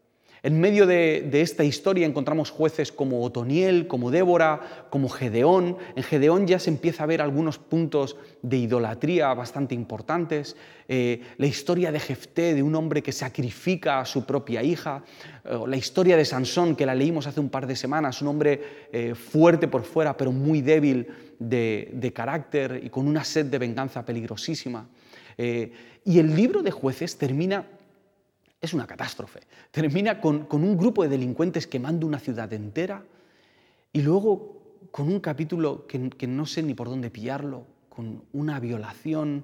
En 0.44 0.60
medio 0.60 0.88
de, 0.88 1.30
esta 1.34 1.64
historia 1.64 2.08
encontramos 2.08 2.50
jueces 2.50 2.92
como 2.92 3.24
Otoniel, 3.24 3.86
como 3.86 4.10
Débora, 4.10 4.88
como 4.90 5.08
Gedeón. 5.08 5.78
En 5.96 6.02
Gedeón 6.02 6.48
ya 6.48 6.58
se 6.58 6.72
empieza 6.72 7.04
a 7.04 7.06
ver 7.06 7.22
algunos 7.22 7.60
puntos 7.60 8.18
de 8.42 8.58
idolatría 8.58 9.32
bastante 9.36 9.76
importantes. 9.76 10.56
Eh, 10.88 11.22
la 11.38 11.46
historia 11.46 11.92
de 11.92 12.00
Jefté, 12.00 12.56
de 12.56 12.64
un 12.64 12.74
hombre 12.74 13.04
que 13.04 13.12
sacrifica 13.12 14.00
a 14.00 14.06
su 14.06 14.26
propia 14.26 14.64
hija. 14.64 15.04
Eh, 15.46 15.60
la 15.68 15.78
historia 15.78 16.18
de 16.18 16.26
Sansón, 16.26 16.76
que 16.76 16.88
la 16.88 16.96
leímos 16.96 17.28
hace 17.28 17.40
un 17.40 17.50
par 17.50 17.68
de 17.68 17.76
semanas, 17.76 18.20
un 18.24 18.30
hombre 18.30 18.88
eh, 18.92 19.14
fuerte 19.14 19.68
por 19.68 19.84
fuera, 19.84 20.18
pero 20.18 20.32
muy 20.32 20.62
débil 20.62 21.06
de, 21.38 22.12
carácter 22.16 22.82
y 22.84 22.90
con 22.90 23.08
una 23.08 23.24
sed 23.24 23.46
de 23.46 23.60
venganza 23.60 24.04
peligrosísima. 24.04 24.88
y 25.38 26.20
el 26.20 26.36
libro 26.36 26.64
de 26.64 26.72
jueces 26.72 27.18
termina 27.18 27.66
es 28.62 28.74
una 28.74 28.86
catástrofe. 28.86 29.42
Termina 29.72 30.22
con, 30.22 30.48
un 30.52 30.78
grupo 30.78 31.04
de 31.04 31.10
delincuentes 31.10 31.66
quemando 31.66 32.06
una 32.06 32.20
ciudad 32.20 32.54
entera 32.54 33.04
y 33.92 34.02
luego 34.02 34.62
con 34.92 35.08
un 35.08 35.20
capítulo 35.20 35.88
que, 35.88 36.10
que, 36.12 36.28
no 36.28 36.46
sé 36.46 36.62
ni 36.62 36.76
por 36.76 36.88
dónde 36.88 37.10
pillarlo, 37.10 37.66
con 37.90 38.24
una 38.32 38.60
violación, 38.60 39.44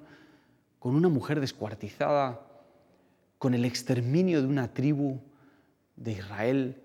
con 0.78 0.94
una 0.94 1.08
mujer 1.08 1.40
descuartizada, 1.40 2.46
con 3.38 3.54
el 3.54 3.64
exterminio 3.64 4.40
de 4.40 4.46
una 4.46 4.72
tribu 4.72 5.20
de 5.96 6.12
Israel. 6.12 6.82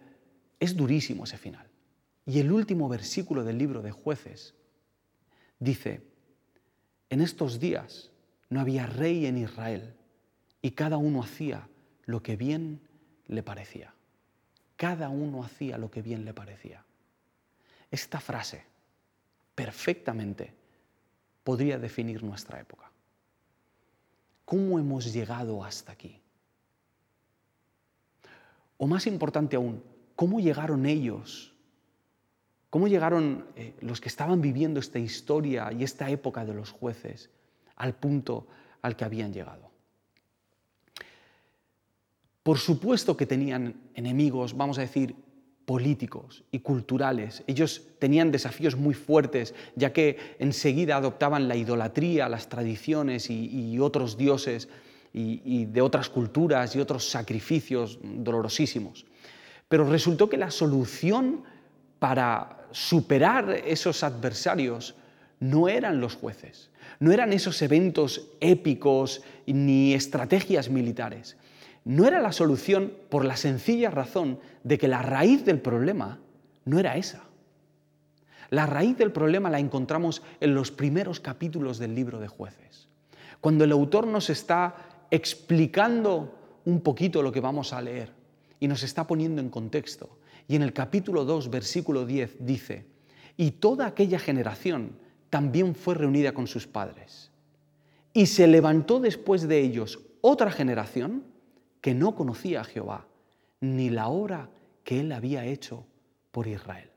Es 0.59 0.75
durísimo 0.75 1.25
ese 1.25 1.37
final. 1.37 1.67
Y 2.25 2.39
el 2.39 2.51
último 2.51 2.89
versículo 2.89 3.43
del 3.43 3.57
libro 3.59 3.81
de 3.81 3.91
jueces 3.91 4.55
dice, 5.59 6.01
en 7.09 7.21
estos 7.21 7.59
días 7.59 8.11
no 8.49 8.59
había 8.59 8.87
rey 8.87 9.25
en 9.25 9.37
Israel 9.37 9.93
y 10.61 10.71
cada 10.71 10.97
uno 10.97 11.21
hacía 11.21 11.67
lo 12.05 12.22
que 12.22 12.36
bien 12.36 12.81
le 13.27 13.43
parecía. 13.43 13.93
Cada 14.75 15.10
uno 15.10 15.43
hacía 15.43 15.77
lo 15.77 15.89
que 15.89 16.01
bien 16.01 16.25
le 16.25 16.33
parecía. 16.33 16.83
Esta 17.89 18.19
frase 18.19 18.63
perfectamente 19.55 20.53
podría 21.43 21.77
definir 21.77 22.24
nuestra 22.24 22.60
época. 22.60 22.91
¿Cómo 24.45 24.79
hemos 24.79 25.13
llegado 25.13 25.63
hasta 25.63 25.91
aquí? 25.91 26.19
O 28.77 28.88
más 28.88 29.07
importante 29.07 29.55
aún, 29.55 29.83
¿cómo 30.15 30.39
llegaron 30.39 30.86
ellos? 30.86 31.53
¿Cómo 32.69 32.88
llegaron 32.88 33.45
eh, 33.55 33.75
los 33.81 34.01
que 34.01 34.10
estaban 34.10 34.41
viviendo 34.41 34.79
esta 34.79 35.00
historia 35.00 35.72
y 35.72 35.83
esta 35.83 36.10
época 36.10 36.43
de 36.43 36.55
los 36.55 36.72
jueces 36.72 37.29
al 37.75 37.93
punto 37.93 38.48
al 38.81 38.95
que 38.95 39.05
habían 39.05 39.31
llegado? 39.31 39.73
Por 42.43 42.59
supuesto 42.59 43.15
que 43.15 43.25
tenían 43.25 43.75
enemigos, 43.95 44.55
vamos 44.55 44.77
a 44.77 44.81
decir, 44.81 45.15
políticos 45.65 46.43
y 46.51 46.59
culturales. 46.59 47.41
Ellos 47.47 47.83
tenían 48.00 48.31
desafíos 48.31 48.75
muy 48.75 48.93
fuertes, 48.93 49.55
ya 49.77 49.93
que 49.93 50.17
enseguida 50.39 50.97
adoptaban 50.97 51.47
la 51.47 51.55
idolatría, 51.55 52.27
las 52.27 52.50
tradiciones 52.50 53.29
y, 53.29 53.79
otros 53.79 54.17
dioses 54.17 54.67
y, 55.13 55.65
de 55.65 55.81
otras 55.81 56.09
culturas 56.09 56.75
y 56.75 56.81
otros 56.81 57.09
sacrificios 57.09 57.97
dolorosísimos. 58.03 59.05
Pero 59.69 59.89
resultó 59.89 60.27
que 60.27 60.38
la 60.38 60.51
solución 60.51 61.43
para 62.00 62.67
superar 62.71 63.51
esos 63.65 64.03
adversarios 64.03 64.95
no 65.39 65.69
eran 65.69 66.01
los 66.01 66.15
jueces, 66.15 66.71
no 67.00 67.13
eran 67.13 67.31
esos 67.31 67.62
eventos 67.62 68.27
épicos 68.41 69.21
ni 69.45 69.93
estrategias 69.93 70.69
militares 70.69 71.38
no 71.85 72.07
era 72.07 72.21
la 72.21 72.31
solución 72.31 72.93
por 73.09 73.25
la 73.25 73.35
sencilla 73.35 73.89
razón 73.89 74.39
de 74.63 74.77
que 74.77 74.87
la 74.87 75.01
raíz 75.01 75.43
del 75.45 75.59
problema 75.59 76.19
no 76.65 76.79
era 76.79 76.97
esa. 76.97 77.23
La 78.49 78.65
raíz 78.65 78.97
del 78.97 79.11
problema 79.11 79.49
la 79.49 79.59
encontramos 79.59 80.21
en 80.39 80.55
los 80.55 80.71
primeros 80.71 81.19
capítulos 81.19 81.79
del 81.79 81.95
libro 81.95 82.19
de 82.19 82.27
jueces, 82.27 82.87
cuando 83.41 83.63
el 83.63 83.71
autor 83.71 84.07
nos 84.07 84.29
está 84.29 84.75
explicando 85.11 86.35
un 86.65 86.81
poquito 86.81 87.21
lo 87.21 87.31
que 87.31 87.41
vamos 87.41 87.73
a 87.73 87.81
leer 87.81 88.11
y 88.59 88.67
nos 88.67 88.83
está 88.83 89.05
poniendo 89.05 89.41
en 89.41 89.49
contexto. 89.49 90.17
Y 90.47 90.55
en 90.55 90.61
el 90.61 90.71
capítulo 90.71 91.25
2, 91.25 91.49
versículo 91.49 92.05
10 92.05 92.37
dice, 92.39 92.85
y 93.35 93.51
toda 93.51 93.87
aquella 93.87 94.19
generación 94.19 94.91
también 95.29 95.75
fue 95.75 95.95
reunida 95.95 96.33
con 96.33 96.47
sus 96.47 96.67
padres. 96.67 97.31
Y 98.13 98.27
se 98.27 98.47
levantó 98.47 98.99
después 98.99 99.47
de 99.47 99.59
ellos 99.59 99.99
otra 100.21 100.51
generación 100.51 101.23
que 101.83 101.93
no 101.93 102.15
conocía 102.15 102.61
a 102.61 102.63
Jehová, 102.63 103.05
ni 103.59 103.89
la 103.89 104.07
obra 104.07 104.49
que 104.85 105.01
él 105.01 105.11
había 105.11 105.43
hecho 105.43 105.85
por 106.31 106.47
Israel. 106.47 106.89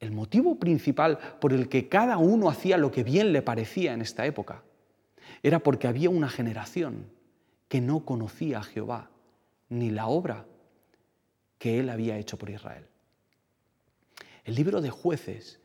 El 0.00 0.10
motivo 0.10 0.58
principal 0.58 1.20
por 1.40 1.52
el 1.52 1.68
que 1.68 1.88
cada 1.88 2.18
uno 2.18 2.48
hacía 2.48 2.76
lo 2.76 2.90
que 2.90 3.04
bien 3.04 3.32
le 3.32 3.40
parecía 3.40 3.92
en 3.92 4.02
esta 4.02 4.26
época 4.26 4.64
era 5.44 5.60
porque 5.60 5.86
había 5.86 6.10
una 6.10 6.28
generación 6.28 7.06
que 7.68 7.80
no 7.80 8.04
conocía 8.04 8.58
a 8.58 8.64
Jehová, 8.64 9.10
ni 9.68 9.90
la 9.90 10.08
obra 10.08 10.44
que 11.58 11.78
él 11.78 11.90
había 11.90 12.18
hecho 12.18 12.36
por 12.36 12.50
Israel. 12.50 12.84
El 14.42 14.56
libro 14.56 14.80
de 14.80 14.90
jueces 14.90 15.60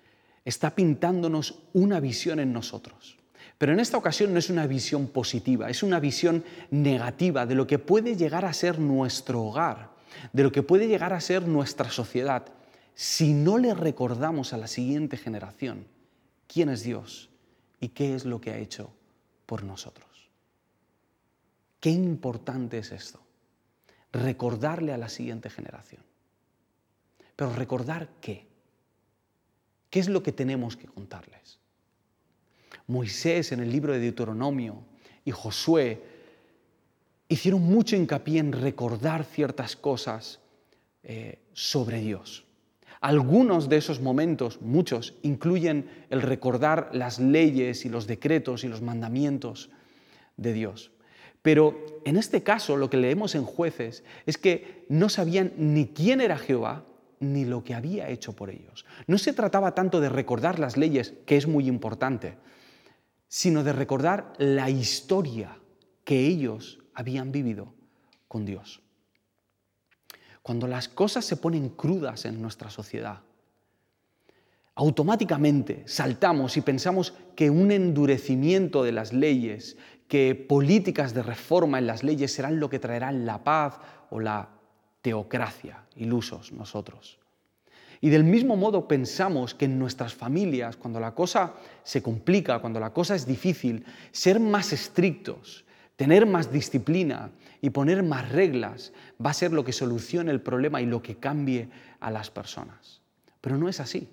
está 0.45 0.75
pintándonos 0.75 1.63
una 1.73 1.99
visión 1.99 2.39
en 2.39 2.53
nosotros. 2.53 3.17
Pero 3.58 3.74
en 3.74 3.79
esta 3.79 3.98
ocasión 3.98 4.34
no 4.34 4.39
es 4.39 4.50
una 4.50 4.67
visión 4.67 5.08
positiva, 5.08 5.69
es 5.69 5.84
una 5.84 6.00
visión 6.00 6.43
negativa 6.72 7.46
de 7.46 7.55
lo 7.55 7.67
que 7.67 7.79
puede 7.79 8.15
llegar 8.15 8.46
a 8.46 8.53
ser 8.53 8.79
nuestro 8.79 9.41
hogar, 9.43 9.91
de 10.34 10.43
lo 10.43 10.51
que 10.51 10.63
puede 10.63 10.88
llegar 10.88 11.13
a 11.13 11.22
ser 11.22 11.48
nuestra 11.48 11.89
sociedad, 11.91 12.46
si 12.96 13.34
no 13.34 13.58
le 13.58 13.74
recordamos 13.74 14.53
a 14.53 14.58
la 14.58 14.67
siguiente 14.67 15.17
generación 15.17 15.86
quién 16.48 16.69
es 16.69 16.84
Dios 16.84 17.29
y 17.79 17.89
qué 17.89 18.15
es 18.15 18.25
lo 18.25 18.41
que 18.41 18.51
ha 18.51 18.58
hecho 18.58 18.91
por 19.46 19.63
nosotros. 19.63 20.29
Qué 21.79 21.89
importante 21.91 22.79
es 22.79 22.91
esto, 22.91 23.22
recordarle 24.12 24.93
a 24.93 24.98
la 24.98 25.10
siguiente 25.10 25.50
generación. 25.50 26.03
Pero 27.36 27.53
recordar 27.53 28.10
qué. 28.19 28.48
¿Qué 29.89 30.00
es 30.00 30.10
lo 30.10 30.22
que 30.22 30.34
tenemos 30.34 30.75
que 30.75 30.88
contarles? 30.88 31.58
Moisés 32.89 33.51
en 33.51 33.60
el 33.60 33.72
libro 33.72 33.93
de 33.93 34.00
Deuteronomio 34.00 34.84
y 35.24 35.31
Josué 35.31 36.01
hicieron 37.27 37.62
mucho 37.62 37.96
hincapié 37.96 38.39
en 38.39 38.51
recordar 38.51 39.24
ciertas 39.24 39.75
cosas 39.75 40.39
eh, 41.03 41.39
sobre 41.53 42.00
Dios. 42.00 42.46
Algunos 43.00 43.69
de 43.69 43.77
esos 43.77 44.01
momentos, 44.01 44.60
muchos, 44.62 45.13
incluyen 45.22 45.89
el 46.10 46.22
recordar 46.22 46.89
las 46.91 47.19
leyes 47.19 47.86
y 47.86 47.89
los 47.89 48.08
decretos 48.08 48.63
y 48.63 48.67
los 48.67 48.81
mandamientos 48.81 49.69
de 50.36 50.51
Dios. 50.51 50.91
Pero 51.41 52.01
en 52.05 52.17
este 52.17 52.43
caso 52.43 52.75
lo 52.75 52.89
que 52.89 52.98
leemos 52.98 53.36
en 53.36 53.46
jueces 53.46 54.03
es 54.25 54.38
que 54.38 54.86
no 54.89 55.10
sabían 55.10 55.53
ni 55.58 55.88
quién 55.88 56.22
era 56.22 56.38
Jehová 56.38 56.84
ni 57.19 57.46
lo 57.46 57.63
que 57.63 57.75
había 57.75 58.10
hecho 58.10 58.34
por 58.34 58.50
ellos. 58.50 58.86
No 59.08 59.17
se 59.17 59.31
trataba 59.31 59.75
tanto 59.75 60.01
de 60.01 60.10
recordar 60.10 60.58
las 60.58 60.75
leyes, 60.75 61.13
que 61.25 61.38
es 61.38 61.48
muy 61.48 61.67
importante, 61.67 62.36
sino 63.29 63.63
de 63.63 63.71
recordar 63.71 64.33
la 64.39 64.69
historia 64.69 65.57
que 66.03 66.25
ellos 66.25 66.79
habían 66.95 67.31
vivido 67.31 67.74
con 68.27 68.45
Dios. 68.45 68.81
Cuando 70.41 70.67
las 70.67 70.89
cosas 70.89 71.24
se 71.24 71.38
ponen 71.38 71.69
crudas 71.69 72.25
en 72.25 72.41
nuestra 72.41 72.71
sociedad, 72.71 73.21
automáticamente 74.74 75.83
saltamos 75.88 76.57
y 76.57 76.62
pensamos 76.62 77.13
que 77.36 77.51
un 77.51 77.71
endurecimiento 77.71 78.83
de 78.83 78.91
las 78.91 79.13
leyes, 79.13 79.77
que 80.07 80.33
políticas 80.33 81.13
de 81.13 81.21
reforma 81.21 81.77
en 81.77 81.86
las 81.86 82.03
leyes 82.03 82.33
serán 82.33 82.59
lo 82.59 82.69
que 82.69 82.79
traerán 82.79 83.27
la 83.27 83.43
paz 83.43 83.79
o 84.09 84.19
la 84.19 84.50
teocracia, 85.01 85.86
ilusos 85.95 86.51
nosotros. 86.51 87.19
Y 88.01 88.09
del 88.09 88.23
mismo 88.23 88.55
modo 88.55 88.87
pensamos 88.87 89.53
que 89.53 89.65
en 89.65 89.77
nuestras 89.77 90.13
familias, 90.13 90.77
cuando 90.77 90.99
la 90.99 91.13
cosa 91.13 91.53
se 91.83 92.01
complica, 92.01 92.59
cuando 92.59 92.79
la 92.79 92.93
cosa 92.93 93.15
es 93.15 93.25
difícil, 93.25 93.83
ser 94.11 94.39
más 94.39 94.71
estrictos, 94.71 95.65
tener 95.97 96.25
más 96.25 96.51
disciplina 96.51 97.31
y 97.61 97.71
poner 97.71 98.03
más 98.03 98.31
reglas 98.31 98.93
va 99.23 99.31
a 99.31 99.33
ser 99.33 99.51
lo 99.51 99.65
que 99.65 99.73
solucione 99.73 100.31
el 100.31 100.39
problema 100.39 100.81
y 100.81 100.85
lo 100.85 101.01
que 101.01 101.17
cambie 101.17 101.69
a 101.99 102.09
las 102.09 102.29
personas. 102.29 103.01
Pero 103.41 103.57
no 103.57 103.67
es 103.67 103.81
así. 103.81 104.07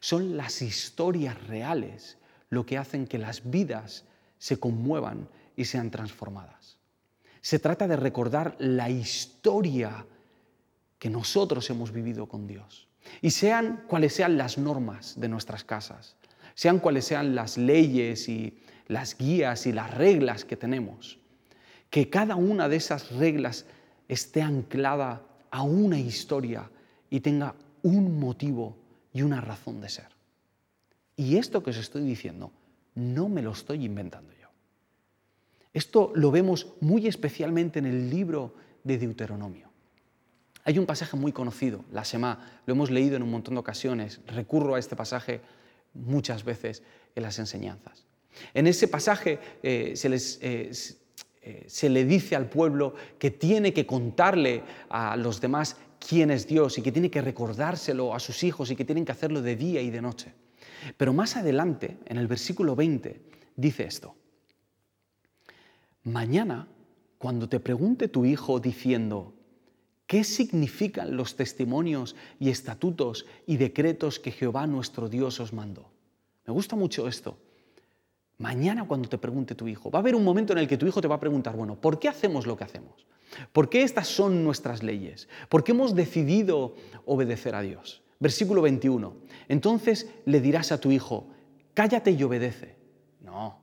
Son 0.00 0.36
las 0.36 0.60
historias 0.62 1.40
reales 1.46 2.18
lo 2.50 2.66
que 2.66 2.78
hacen 2.78 3.06
que 3.06 3.18
las 3.18 3.48
vidas 3.48 4.04
se 4.38 4.58
conmuevan 4.58 5.28
y 5.56 5.64
sean 5.64 5.90
transformadas. 5.90 6.78
Se 7.40 7.60
trata 7.60 7.86
de 7.86 7.96
recordar 7.96 8.56
la 8.58 8.90
historia 8.90 10.04
que 10.98 11.10
nosotros 11.10 11.70
hemos 11.70 11.92
vivido 11.92 12.26
con 12.26 12.46
Dios. 12.46 12.88
Y 13.22 13.30
sean 13.30 13.84
cuales 13.88 14.14
sean 14.14 14.36
las 14.36 14.58
normas 14.58 15.18
de 15.18 15.28
nuestras 15.28 15.64
casas, 15.64 16.16
sean 16.54 16.78
cuales 16.78 17.04
sean 17.04 17.34
las 17.34 17.56
leyes 17.56 18.28
y 18.28 18.58
las 18.88 19.16
guías 19.16 19.66
y 19.66 19.72
las 19.72 19.92
reglas 19.92 20.44
que 20.44 20.56
tenemos, 20.56 21.18
que 21.90 22.08
cada 22.10 22.36
una 22.36 22.68
de 22.68 22.76
esas 22.76 23.10
reglas 23.12 23.66
esté 24.08 24.42
anclada 24.42 25.22
a 25.50 25.62
una 25.62 25.98
historia 25.98 26.70
y 27.10 27.20
tenga 27.20 27.54
un 27.82 28.18
motivo 28.18 28.76
y 29.12 29.22
una 29.22 29.40
razón 29.40 29.80
de 29.80 29.88
ser. 29.88 30.08
Y 31.16 31.36
esto 31.36 31.62
que 31.62 31.70
os 31.70 31.76
estoy 31.78 32.02
diciendo 32.02 32.52
no 32.94 33.28
me 33.28 33.42
lo 33.42 33.52
estoy 33.52 33.84
inventando 33.84 34.32
yo. 34.32 34.48
Esto 35.72 36.12
lo 36.14 36.30
vemos 36.30 36.74
muy 36.80 37.06
especialmente 37.06 37.78
en 37.78 37.86
el 37.86 38.10
libro 38.10 38.54
de 38.82 38.98
Deuteronomio. 38.98 39.65
Hay 40.66 40.80
un 40.80 40.86
pasaje 40.86 41.16
muy 41.16 41.30
conocido, 41.30 41.84
la 41.92 42.04
Semá, 42.04 42.60
lo 42.66 42.74
hemos 42.74 42.90
leído 42.90 43.14
en 43.14 43.22
un 43.22 43.30
montón 43.30 43.54
de 43.54 43.60
ocasiones, 43.60 44.20
recurro 44.26 44.74
a 44.74 44.80
este 44.80 44.96
pasaje 44.96 45.40
muchas 45.94 46.42
veces 46.42 46.82
en 47.14 47.22
las 47.22 47.38
enseñanzas. 47.38 48.04
En 48.52 48.66
ese 48.66 48.88
pasaje 48.88 49.38
eh, 49.62 49.92
se, 49.94 50.08
eh, 50.40 50.72
eh, 51.42 51.64
se 51.68 51.88
le 51.88 52.04
dice 52.04 52.34
al 52.34 52.48
pueblo 52.48 52.96
que 53.16 53.30
tiene 53.30 53.72
que 53.72 53.86
contarle 53.86 54.64
a 54.88 55.16
los 55.16 55.40
demás 55.40 55.76
quién 56.00 56.32
es 56.32 56.48
Dios 56.48 56.76
y 56.78 56.82
que 56.82 56.90
tiene 56.90 57.12
que 57.12 57.22
recordárselo 57.22 58.12
a 58.12 58.18
sus 58.18 58.42
hijos 58.42 58.68
y 58.72 58.74
que 58.74 58.84
tienen 58.84 59.04
que 59.04 59.12
hacerlo 59.12 59.42
de 59.42 59.54
día 59.54 59.80
y 59.82 59.90
de 59.90 60.02
noche. 60.02 60.34
Pero 60.96 61.12
más 61.12 61.36
adelante, 61.36 61.98
en 62.06 62.16
el 62.16 62.26
versículo 62.26 62.74
20, 62.74 63.20
dice 63.54 63.84
esto. 63.84 64.16
Mañana, 66.02 66.66
cuando 67.18 67.48
te 67.48 67.60
pregunte 67.60 68.08
tu 68.08 68.24
hijo 68.24 68.58
diciendo, 68.58 69.35
¿qué 70.06 70.24
significan 70.24 71.16
los 71.16 71.36
testimonios 71.36 72.16
y 72.38 72.50
estatutos 72.50 73.26
y 73.46 73.56
decretos 73.56 74.18
que 74.18 74.32
Jehová 74.32 74.66
nuestro 74.66 75.08
Dios 75.08 75.40
os 75.40 75.52
mandó? 75.52 75.90
Me 76.46 76.52
gusta 76.52 76.76
mucho 76.76 77.08
esto. 77.08 77.38
Mañana 78.38 78.86
cuando 78.86 79.08
te 79.08 79.18
pregunte 79.18 79.54
tu 79.54 79.66
hijo, 79.66 79.90
va 79.90 79.98
a 79.98 80.02
haber 80.02 80.14
un 80.14 80.24
momento 80.24 80.52
en 80.52 80.58
el 80.58 80.68
que 80.68 80.76
tu 80.76 80.86
hijo 80.86 81.00
te 81.00 81.08
va 81.08 81.16
a 81.16 81.20
preguntar, 81.20 81.56
bueno, 81.56 81.80
¿por 81.80 81.98
qué 81.98 82.08
hacemos 82.08 82.46
lo 82.46 82.56
que 82.56 82.64
hacemos? 82.64 83.06
¿Por 83.52 83.68
qué 83.68 83.82
estas 83.82 84.08
son 84.08 84.44
nuestras 84.44 84.82
leyes? 84.82 85.28
¿Por 85.48 85.64
qué 85.64 85.72
hemos 85.72 85.94
decidido 85.94 86.74
obedecer 87.04 87.54
a 87.54 87.62
Dios? 87.62 88.02
Versículo 88.20 88.62
21. 88.62 89.16
Entonces 89.48 90.08
le 90.24 90.40
dirás 90.40 90.70
a 90.72 90.80
tu 90.80 90.92
hijo, 90.92 91.28
cállate 91.74 92.12
y 92.12 92.22
obedece. 92.22 92.76
No, 93.20 93.58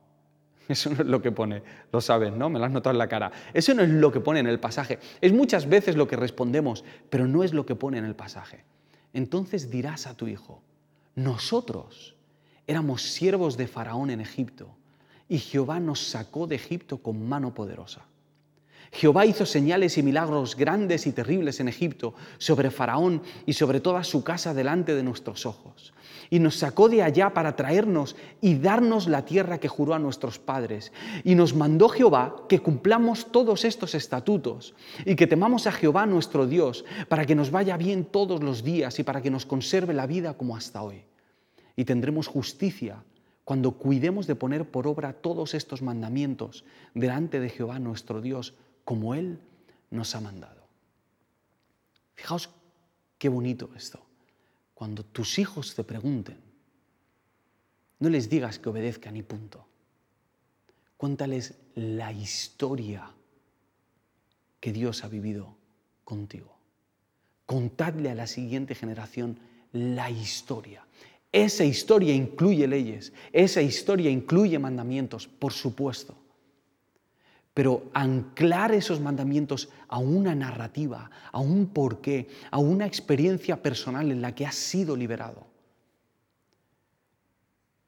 eso 0.68 0.90
no 0.90 1.02
es 1.02 1.06
lo 1.06 1.20
que 1.20 1.32
pone, 1.32 1.62
lo 1.92 2.00
sabes, 2.00 2.32
¿no? 2.32 2.48
Me 2.48 2.58
lo 2.58 2.64
has 2.64 2.72
notado 2.72 2.92
en 2.92 2.98
la 2.98 3.08
cara. 3.08 3.30
Eso 3.52 3.74
no 3.74 3.82
es 3.82 3.88
lo 3.88 4.10
que 4.10 4.20
pone 4.20 4.40
en 4.40 4.46
el 4.46 4.60
pasaje. 4.60 4.98
Es 5.20 5.32
muchas 5.32 5.68
veces 5.68 5.96
lo 5.96 6.08
que 6.08 6.16
respondemos, 6.16 6.84
pero 7.10 7.26
no 7.26 7.44
es 7.44 7.52
lo 7.52 7.66
que 7.66 7.74
pone 7.74 7.98
en 7.98 8.04
el 8.04 8.14
pasaje. 8.14 8.64
Entonces 9.12 9.70
dirás 9.70 10.06
a 10.06 10.16
tu 10.16 10.26
hijo, 10.26 10.62
nosotros 11.14 12.16
éramos 12.66 13.02
siervos 13.02 13.56
de 13.56 13.68
Faraón 13.68 14.10
en 14.10 14.20
Egipto 14.20 14.74
y 15.28 15.38
Jehová 15.38 15.80
nos 15.80 16.00
sacó 16.00 16.46
de 16.46 16.56
Egipto 16.56 16.98
con 16.98 17.28
mano 17.28 17.54
poderosa. 17.54 18.02
Jehová 18.92 19.26
hizo 19.26 19.46
señales 19.46 19.98
y 19.98 20.02
milagros 20.02 20.56
grandes 20.56 21.06
y 21.06 21.12
terribles 21.12 21.58
en 21.60 21.68
Egipto 21.68 22.14
sobre 22.38 22.70
Faraón 22.70 23.22
y 23.46 23.54
sobre 23.54 23.80
toda 23.80 24.04
su 24.04 24.22
casa 24.22 24.54
delante 24.54 24.94
de 24.94 25.02
nuestros 25.02 25.46
ojos. 25.46 25.93
Y 26.30 26.38
nos 26.38 26.56
sacó 26.56 26.88
de 26.88 27.02
allá 27.02 27.34
para 27.34 27.56
traernos 27.56 28.16
y 28.40 28.56
darnos 28.56 29.06
la 29.08 29.24
tierra 29.24 29.58
que 29.58 29.68
juró 29.68 29.94
a 29.94 29.98
nuestros 29.98 30.38
padres. 30.38 30.92
Y 31.24 31.34
nos 31.34 31.54
mandó 31.54 31.88
Jehová 31.88 32.44
que 32.48 32.60
cumplamos 32.60 33.30
todos 33.30 33.64
estos 33.64 33.94
estatutos 33.94 34.74
y 35.04 35.16
que 35.16 35.26
temamos 35.26 35.66
a 35.66 35.72
Jehová 35.72 36.06
nuestro 36.06 36.46
Dios 36.46 36.84
para 37.08 37.26
que 37.26 37.34
nos 37.34 37.50
vaya 37.50 37.76
bien 37.76 38.04
todos 38.04 38.42
los 38.42 38.64
días 38.64 38.98
y 38.98 39.02
para 39.02 39.22
que 39.22 39.30
nos 39.30 39.46
conserve 39.46 39.94
la 39.94 40.06
vida 40.06 40.34
como 40.34 40.56
hasta 40.56 40.82
hoy. 40.82 41.04
Y 41.76 41.84
tendremos 41.84 42.26
justicia 42.26 43.02
cuando 43.44 43.72
cuidemos 43.72 44.26
de 44.26 44.34
poner 44.34 44.70
por 44.70 44.86
obra 44.86 45.12
todos 45.12 45.54
estos 45.54 45.82
mandamientos 45.82 46.64
delante 46.94 47.40
de 47.40 47.50
Jehová 47.50 47.78
nuestro 47.78 48.20
Dios 48.20 48.54
como 48.84 49.14
Él 49.14 49.38
nos 49.90 50.14
ha 50.14 50.20
mandado. 50.20 50.64
Fijaos 52.14 52.50
qué 53.18 53.28
bonito 53.28 53.70
esto. 53.76 54.00
Cuando 54.74 55.04
tus 55.04 55.38
hijos 55.38 55.74
te 55.74 55.84
pregunten, 55.84 56.38
no 58.00 58.08
les 58.08 58.28
digas 58.28 58.58
que 58.58 58.68
obedezcan 58.68 59.16
y 59.16 59.22
punto. 59.22 59.66
Cuéntales 60.96 61.54
la 61.74 62.12
historia 62.12 63.10
que 64.60 64.72
Dios 64.72 65.04
ha 65.04 65.08
vivido 65.08 65.56
contigo. 66.04 66.56
Contadle 67.46 68.10
a 68.10 68.14
la 68.14 68.26
siguiente 68.26 68.74
generación 68.74 69.38
la 69.72 70.10
historia. 70.10 70.86
Esa 71.30 71.64
historia 71.64 72.14
incluye 72.14 72.66
leyes, 72.66 73.12
esa 73.32 73.60
historia 73.60 74.10
incluye 74.10 74.58
mandamientos, 74.58 75.26
por 75.26 75.52
supuesto 75.52 76.23
pero 77.54 77.88
anclar 77.94 78.72
esos 78.72 79.00
mandamientos 79.00 79.68
a 79.86 79.98
una 79.98 80.34
narrativa, 80.34 81.08
a 81.30 81.38
un 81.38 81.68
porqué, 81.68 82.28
a 82.50 82.58
una 82.58 82.84
experiencia 82.84 83.62
personal 83.62 84.10
en 84.10 84.20
la 84.20 84.34
que 84.34 84.44
has 84.44 84.56
sido 84.56 84.96
liberado. 84.96 85.46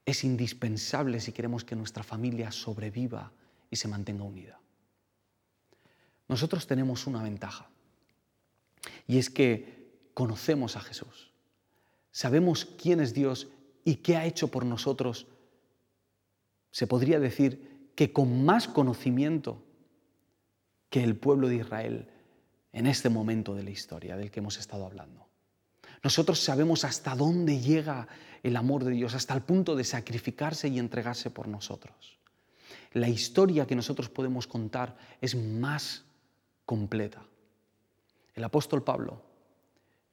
Es 0.05 0.23
indispensable 0.23 1.21
si 1.21 1.33
queremos 1.33 1.65
que 1.65 1.75
nuestra 1.75 2.05
familia 2.05 2.53
sobreviva 2.53 3.33
y 3.69 3.75
se 3.75 3.89
mantenga 3.89 4.23
unida. 4.23 4.61
Nosotros 6.29 6.69
tenemos 6.69 7.09
una 7.09 7.25
ventaja 7.25 7.69
y 9.09 9.19
es 9.19 9.31
que 9.31 10.09
conocemos 10.15 10.77
a 10.77 10.81
Jesús. 10.81 11.33
Sabemos 12.13 12.65
quién 12.81 13.01
es 13.01 13.15
Dios 13.15 13.49
y 13.85 13.97
qué 13.97 14.17
ha 14.17 14.27
hecho 14.27 14.49
por 14.49 14.65
nosotros. 14.65 15.27
Se 16.71 16.87
podría 16.87 17.19
decir 17.19 17.76
que 17.97 18.13
con 18.13 18.45
más 18.45 18.69
conocimiento 18.69 19.65
que 20.91 21.03
el 21.03 21.17
pueblo 21.17 21.49
de 21.49 21.57
Israel 21.57 22.09
en 22.73 22.87
este 22.87 23.09
momento 23.09 23.55
de 23.55 23.65
la 23.65 23.71
historia 23.71 24.17
del 24.17 24.31
que 24.31 24.41
hemos 24.41 24.59
estado 24.59 24.85
hablando. 24.85 25.27
Nosotros 26.05 26.39
sabemos 26.39 26.85
hasta 26.85 27.17
dónde 27.17 27.59
llega 27.59 28.07
el 28.43 28.55
amor 28.55 28.85
de 28.85 28.93
Dios, 28.93 29.15
hasta 29.15 29.35
el 29.35 29.43
punto 29.43 29.75
de 29.75 29.83
sacrificarse 29.83 30.69
y 30.69 30.79
entregarse 30.79 31.31
por 31.31 31.49
nosotros. 31.49 32.19
La 32.93 33.09
historia 33.09 33.67
que 33.67 33.75
nosotros 33.75 34.09
podemos 34.09 34.47
contar 34.47 34.97
es 35.21 35.35
más 35.35 36.05
completa. 36.65 37.25
El 38.35 38.45
apóstol 38.45 38.85
Pablo 38.85 39.23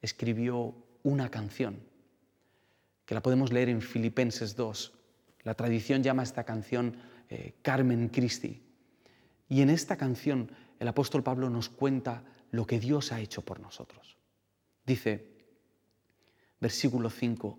escribió 0.01 0.73
una 1.03 1.29
canción 1.29 1.79
que 3.05 3.13
la 3.13 3.21
podemos 3.21 3.51
leer 3.51 3.67
en 3.67 3.81
Filipenses 3.81 4.55
2. 4.55 4.93
La 5.43 5.55
tradición 5.55 6.01
llama 6.01 6.21
a 6.21 6.25
esta 6.25 6.45
canción 6.45 6.95
eh, 7.35 7.55
Carmen 7.63 8.09
Christi. 8.09 8.61
Y 9.49 9.61
en 9.61 9.71
esta 9.71 9.97
canción 9.97 10.51
el 10.79 10.87
apóstol 10.87 11.23
Pablo 11.23 11.49
nos 11.49 11.67
cuenta 11.67 12.23
lo 12.51 12.67
que 12.67 12.79
Dios 12.79 13.11
ha 13.11 13.21
hecho 13.21 13.41
por 13.41 13.59
nosotros. 13.59 14.17
Dice, 14.85 15.31
versículo 16.61 17.09
5, 17.09 17.57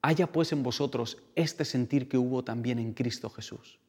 haya 0.00 0.30
pues 0.30 0.52
en 0.52 0.62
vosotros 0.62 1.18
este 1.34 1.64
sentir 1.64 2.08
que 2.08 2.18
hubo 2.18 2.44
también 2.44 2.78
en 2.78 2.92
Cristo 2.92 3.28
Jesús, 3.28 3.80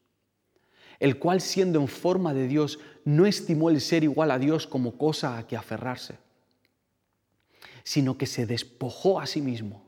el 0.98 1.20
cual 1.20 1.40
siendo 1.40 1.80
en 1.80 1.86
forma 1.86 2.34
de 2.34 2.48
Dios 2.48 2.80
no 3.04 3.24
estimó 3.24 3.70
el 3.70 3.80
ser 3.80 4.02
igual 4.02 4.32
a 4.32 4.40
Dios 4.40 4.66
como 4.66 4.98
cosa 4.98 5.38
a 5.38 5.46
que 5.46 5.56
aferrarse, 5.56 6.18
sino 7.84 8.18
que 8.18 8.26
se 8.26 8.44
despojó 8.44 9.20
a 9.20 9.26
sí 9.26 9.40
mismo 9.40 9.87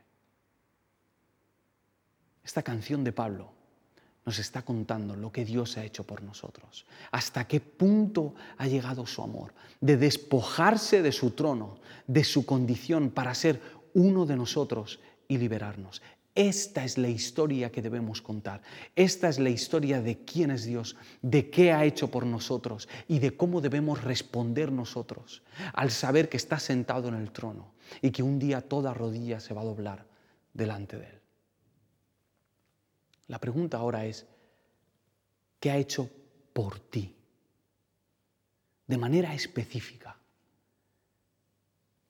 Esta 2.51 2.63
canción 2.63 3.05
de 3.05 3.13
Pablo 3.13 3.53
nos 4.25 4.37
está 4.37 4.63
contando 4.63 5.15
lo 5.15 5.31
que 5.31 5.45
Dios 5.45 5.77
ha 5.77 5.85
hecho 5.85 6.03
por 6.03 6.21
nosotros, 6.21 6.85
hasta 7.09 7.47
qué 7.47 7.61
punto 7.61 8.35
ha 8.57 8.67
llegado 8.67 9.05
su 9.05 9.23
amor, 9.23 9.53
de 9.79 9.95
despojarse 9.95 11.01
de 11.01 11.13
su 11.13 11.31
trono, 11.31 11.77
de 12.07 12.25
su 12.25 12.45
condición 12.45 13.11
para 13.11 13.33
ser 13.35 13.61
uno 13.93 14.25
de 14.25 14.35
nosotros 14.35 14.99
y 15.29 15.37
liberarnos. 15.37 16.01
Esta 16.35 16.83
es 16.83 16.97
la 16.97 17.07
historia 17.07 17.71
que 17.71 17.81
debemos 17.81 18.21
contar. 18.21 18.61
Esta 18.97 19.29
es 19.29 19.39
la 19.39 19.49
historia 19.49 20.01
de 20.01 20.25
quién 20.25 20.51
es 20.51 20.65
Dios, 20.65 20.97
de 21.21 21.49
qué 21.49 21.71
ha 21.71 21.85
hecho 21.85 22.11
por 22.11 22.25
nosotros 22.25 22.89
y 23.07 23.19
de 23.19 23.37
cómo 23.37 23.61
debemos 23.61 24.03
responder 24.03 24.73
nosotros 24.73 25.41
al 25.71 25.89
saber 25.89 26.27
que 26.27 26.35
está 26.35 26.59
sentado 26.59 27.07
en 27.07 27.15
el 27.15 27.31
trono 27.31 27.71
y 28.01 28.11
que 28.11 28.23
un 28.23 28.39
día 28.39 28.59
toda 28.59 28.93
rodilla 28.93 29.39
se 29.39 29.53
va 29.53 29.61
a 29.61 29.63
doblar 29.63 30.05
delante 30.53 30.97
de 30.97 31.05
él. 31.05 31.20
La 33.31 33.39
pregunta 33.39 33.77
ahora 33.77 34.03
es, 34.03 34.25
¿qué 35.61 35.71
ha 35.71 35.77
hecho 35.77 36.09
por 36.51 36.81
ti? 36.81 37.15
De 38.85 38.97
manera 38.97 39.33
específica. 39.33 40.17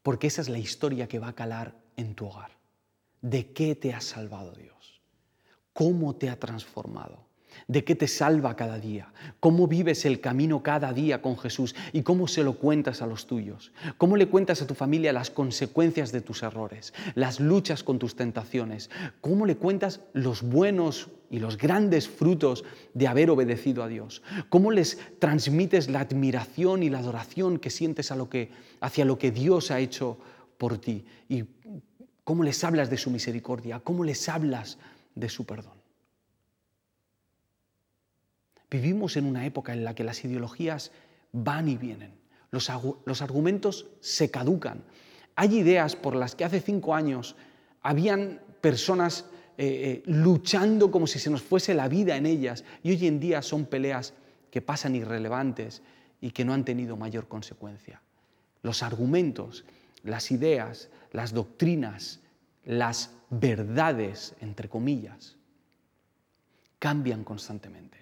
Porque 0.02 0.26
esa 0.26 0.42
es 0.42 0.50
la 0.50 0.58
historia 0.58 1.08
que 1.08 1.20
va 1.20 1.28
a 1.28 1.36
calar 1.36 1.76
en 1.96 2.16
tu 2.16 2.26
hogar. 2.26 2.58
¿De 3.22 3.54
qué 3.54 3.76
te 3.76 3.94
ha 3.94 4.02
salvado 4.02 4.54
Dios? 4.54 5.00
¿Cómo 5.74 6.16
te 6.16 6.28
ha 6.28 6.40
transformado? 6.40 7.28
De 7.68 7.84
qué 7.84 7.96
te 7.96 8.08
salva 8.08 8.56
cada 8.56 8.80
día, 8.80 9.12
cómo 9.40 9.68
vives 9.68 10.06
el 10.06 10.22
camino 10.22 10.64
cada 10.64 10.94
día 10.94 11.22
con 11.22 11.38
Jesús 11.38 11.76
y 11.94 12.04
cómo 12.04 12.28
se 12.28 12.44
lo 12.44 12.54
cuentas 12.54 13.02
a 13.02 13.08
los 13.08 13.28
tuyos, 13.28 13.72
cómo 13.98 14.18
le 14.18 14.28
cuentas 14.28 14.62
a 14.62 14.68
tu 14.68 14.74
familia 14.74 15.14
las 15.14 15.30
consecuencias 15.30 16.12
de 16.12 16.22
tus 16.22 16.44
errores, 16.44 16.94
las 17.16 17.40
luchas 17.40 17.84
con 17.84 18.00
tus 18.00 18.16
tentaciones, 18.16 18.90
cómo 19.22 19.46
le 19.46 19.56
cuentas 19.56 20.02
los 20.14 20.42
buenos 20.42 21.10
y 21.30 21.40
los 21.40 21.58
grandes 21.58 22.10
frutos 22.10 22.64
de 22.94 23.08
haber 23.08 23.30
obedecido 23.30 23.84
a 23.84 23.88
Dios, 23.88 24.22
cómo 24.50 24.72
les 24.72 25.00
transmites 25.20 25.90
la 25.90 26.02
admiración 26.02 26.84
y 26.84 26.90
la 26.90 27.00
adoración 27.00 27.58
que 27.58 27.70
sientes 27.70 28.12
hacia 28.12 29.06
lo 29.06 29.18
que 29.18 29.32
Dios 29.32 29.72
ha 29.72 29.80
hecho 29.80 30.18
por 30.58 30.78
ti 30.78 31.06
y 31.30 31.46
cómo 32.24 32.44
les 32.44 32.64
hablas 32.64 32.90
de 32.90 32.98
su 32.98 33.10
misericordia, 33.10 33.80
cómo 33.80 34.04
les 34.04 34.30
hablas 34.30 34.78
de 35.16 35.30
su 35.30 35.46
perdón. 35.46 35.81
Vivimos 38.72 39.18
en 39.18 39.26
una 39.26 39.46
época 39.46 39.74
en 39.74 39.84
la 39.84 39.94
que 39.94 40.06
las 40.06 40.24
ideologías 40.24 40.92
van 41.34 41.68
y 41.68 41.76
vienen, 41.76 42.14
los, 42.52 42.70
argumentos 42.70 43.88
se 44.00 44.32
caducan. 44.32 44.84
Hay 45.36 45.58
ideas 45.58 45.98
por 45.98 46.16
las 46.16 46.36
que 46.36 46.46
hace 46.46 46.62
cinco 46.62 46.96
años 46.96 47.36
habían 47.82 48.40
personas 48.62 49.26
eh, 49.58 49.66
eh, 49.66 50.04
luchando 50.06 50.90
como 50.90 51.06
si 51.06 51.20
se 51.20 51.30
nos 51.30 51.42
fuese 51.42 51.74
la 51.74 51.90
vida 51.90 52.16
en 52.16 52.26
ellas 52.26 52.64
y 52.82 52.92
hoy 52.92 53.08
en 53.08 53.20
día 53.20 53.42
son 53.42 53.66
peleas 53.66 54.14
que 54.50 54.62
pasan 54.62 54.96
irrelevantes 54.96 55.82
y 56.22 56.32
que 56.32 56.46
no 56.46 56.54
han 56.54 56.64
tenido 56.64 56.96
mayor 56.96 57.28
consecuencia. 57.28 58.02
Los 58.62 58.84
argumentos, 58.84 59.66
las 60.04 60.32
ideas, 60.32 60.90
las 61.12 61.34
doctrinas, 61.34 62.22
las 62.64 63.12
verdades, 63.30 64.34
entre 64.40 64.70
comillas, 64.70 65.36
cambian 66.80 67.24
constantemente 67.26 68.02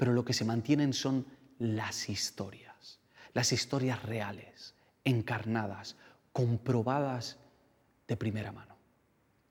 pero 0.00 0.14
lo 0.14 0.24
que 0.24 0.32
se 0.32 0.46
mantienen 0.46 0.94
son 0.94 1.26
las 1.58 2.08
historias, 2.08 2.98
las 3.34 3.52
historias 3.52 4.02
reales, 4.02 4.74
encarnadas, 5.04 5.94
comprobadas 6.32 7.36
de 8.08 8.16
primera 8.16 8.50
mano. 8.50 8.76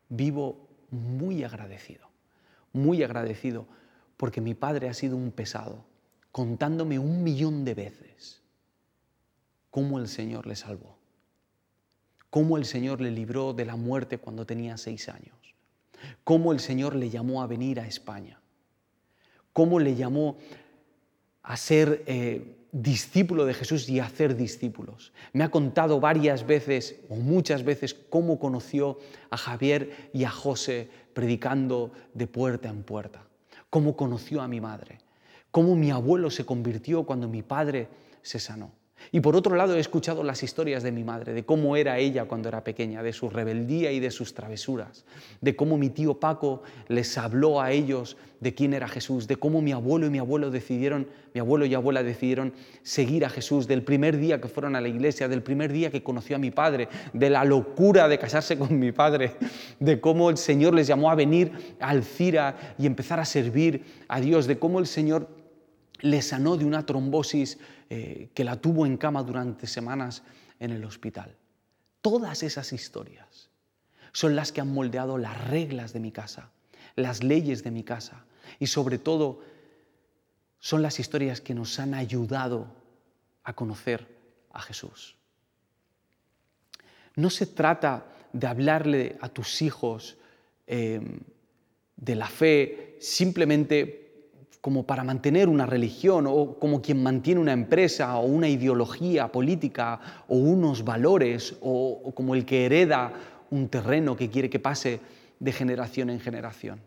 Vivo 0.10 0.68
muy 0.90 1.44
agradecido, 1.44 2.10
muy 2.74 3.04
agradecido 3.04 3.68
porque 4.18 4.42
mi 4.42 4.56
padre 4.56 4.90
ha 4.90 4.96
sido 4.96 5.18
un 5.18 5.32
pesado, 5.32 5.86
contándome 6.32 6.98
un 6.98 7.24
millón 7.24 7.64
de 7.64 7.76
veces 7.76 8.42
cómo 9.70 10.00
el 10.00 10.08
Señor 10.08 10.48
le 10.48 10.56
salvó, 10.56 10.98
cómo 12.32 12.58
el 12.58 12.66
Señor 12.66 13.02
le 13.02 13.12
libró 13.12 13.54
de 13.54 13.66
la 13.66 13.76
muerte 13.76 14.18
cuando 14.18 14.48
tenía 14.48 14.78
seis 14.78 15.10
años, 15.10 15.38
cómo 16.24 16.54
el 16.54 16.60
Señor 16.60 16.96
le 16.96 17.12
llamó 17.12 17.44
a 17.44 17.48
venir 17.48 17.80
a 17.80 17.86
España, 17.86 18.39
cómo 19.54 19.80
le 19.80 19.96
llamó 19.96 20.38
a 21.44 21.58
ser 21.58 22.04
eh, 22.06 22.56
discípulo 22.72 23.46
de 23.46 23.54
Jesús 23.54 23.90
y 23.90 24.00
a 24.00 24.06
hacer 24.06 24.36
discípulos. 24.36 25.12
Me 25.34 25.44
ha 25.44 25.50
contado 25.50 26.00
varias 26.00 26.46
veces 26.46 27.00
o 27.10 27.16
muchas 27.16 27.64
veces 27.64 27.94
cómo 27.94 28.40
conoció 28.40 29.00
a 29.30 29.38
Javier 29.38 30.10
y 30.14 30.24
a 30.24 30.30
José 30.30 30.90
predicando 31.14 31.92
de 32.14 32.28
puerta 32.28 32.70
en 32.70 32.84
puerta, 32.84 33.24
cómo 33.70 33.96
conoció 33.96 34.42
a 34.42 34.48
mi 34.48 34.62
madre, 34.62 35.00
cómo 35.52 35.76
mi 35.76 35.92
abuelo 35.92 36.30
se 36.30 36.46
convirtió 36.46 37.04
cuando 37.04 37.28
mi 37.28 37.42
padre 37.42 37.88
se 38.22 38.40
sanó. 38.40 38.79
Y 39.12 39.22
por 39.22 39.36
otro 39.36 39.56
lado 39.56 39.76
he 39.76 39.80
escuchado 39.80 40.24
las 40.24 40.44
historias 40.44 40.84
de 40.84 40.92
mi 40.92 41.04
madre, 41.04 41.34
de 41.34 41.44
cómo 41.44 41.76
era 41.76 41.98
ella 41.98 42.26
cuando 42.26 42.50
era 42.50 42.64
pequeña, 42.64 43.02
de 43.02 43.14
su 43.14 43.30
rebeldía 43.30 43.92
y 43.92 44.00
de 44.00 44.12
sus 44.12 44.34
travesuras, 44.34 45.06
de 45.42 45.56
cómo 45.56 45.78
mi 45.78 45.90
tío 45.90 46.20
Paco 46.20 46.62
les 46.88 47.18
habló 47.18 47.62
a 47.62 47.72
ellos 47.72 48.18
de 48.40 48.54
quién 48.54 48.74
era 48.74 48.88
Jesús, 48.88 49.28
de 49.28 49.36
cómo 49.36 49.62
mi 49.62 49.72
abuelo 49.72 50.06
y 50.06 50.10
mi 50.10 50.20
abuelo 50.20 50.50
decidieron, 50.50 51.08
mi 51.34 51.40
abuelo 51.40 51.66
y 51.66 51.74
abuela 51.74 52.04
decidieron 52.04 52.54
seguir 52.84 53.26
a 53.26 53.30
Jesús, 53.30 53.68
del 53.68 53.84
primer 53.84 54.18
día 54.18 54.40
que 54.40 54.48
fueron 54.48 54.76
a 54.76 54.82
la 54.82 54.88
iglesia, 54.88 55.28
del 55.28 55.44
primer 55.44 55.72
día 55.72 55.92
que 55.92 56.04
conoció 56.04 56.36
a 56.36 56.40
mi 56.40 56.52
padre, 56.52 56.88
de 57.14 57.30
la 57.30 57.44
locura 57.44 58.08
de 58.08 58.18
casarse 58.18 58.58
con 58.58 58.80
mi 58.80 58.92
padre, 58.92 59.34
de 59.80 60.00
cómo 60.00 60.30
el 60.30 60.38
Señor 60.38 60.74
les 60.74 60.88
llamó 60.88 61.12
a 61.12 61.16
venir 61.16 61.52
a 61.80 61.90
Alcira 61.90 62.76
y 62.78 62.86
empezar 62.86 63.20
a 63.20 63.26
servir 63.26 63.84
a 64.08 64.22
Dios, 64.22 64.48
de 64.48 64.58
cómo 64.58 64.80
el 64.80 64.88
Señor 64.88 65.28
le 66.02 66.22
sanó 66.22 66.58
de 66.58 66.66
una 66.66 66.86
trombosis 66.86 67.58
eh, 67.90 68.30
que 68.34 68.44
la 68.44 68.56
tuvo 68.56 68.86
en 68.86 68.98
cama 68.98 69.24
durante 69.24 69.68
semanas 69.68 70.24
en 70.60 70.72
el 70.72 70.84
hospital. 70.86 71.36
Todas 72.02 72.44
esas 72.44 72.72
historias 72.74 73.50
son 74.12 74.36
las 74.36 74.52
que 74.52 74.62
han 74.62 74.74
moldeado 74.74 75.18
las 75.18 75.50
reglas 75.50 75.94
de 75.94 76.00
mi 76.00 76.12
casa, 76.12 76.52
las 76.96 77.24
leyes 77.24 77.64
de 77.64 77.72
mi 77.72 77.84
casa 77.84 78.26
y 78.60 78.68
sobre 78.68 78.98
todo 78.98 79.42
son 80.60 80.82
las 80.82 81.00
historias 81.00 81.42
que 81.42 81.54
nos 81.54 81.80
han 81.80 81.94
ayudado 81.94 82.68
a 83.44 83.54
conocer 83.54 84.08
a 84.52 84.62
Jesús. 84.62 85.16
No 87.16 87.30
se 87.30 87.46
trata 87.46 88.06
de 88.34 88.48
hablarle 88.48 89.18
a 89.22 89.30
tus 89.30 89.62
hijos 89.62 90.18
eh, 90.68 91.02
de 91.96 92.16
la 92.16 92.28
fe 92.28 92.98
simplemente 93.00 94.09
como 94.62 94.86
para 94.86 95.04
mantener 95.04 95.48
una 95.48 95.66
religión 95.66 96.26
o 96.28 96.60
como 96.60 96.82
quien 96.82 97.02
mantiene 97.02 97.40
una 97.40 97.54
empresa 97.54 98.18
o 98.18 98.26
una 98.26 98.50
ideología 98.50 99.32
política 99.32 100.00
o 100.28 100.36
unos 100.36 100.84
valores 100.84 101.56
o, 101.62 102.12
como 102.14 102.36
el 102.36 102.46
que 102.46 102.66
hereda 102.66 103.14
un 103.52 103.70
terreno 103.70 104.18
que 104.18 104.30
quiere 104.30 104.50
que 104.50 104.60
pase 104.60 105.00
de 105.40 105.52
generación 105.54 106.10
en 106.10 106.20
generación, 106.20 106.82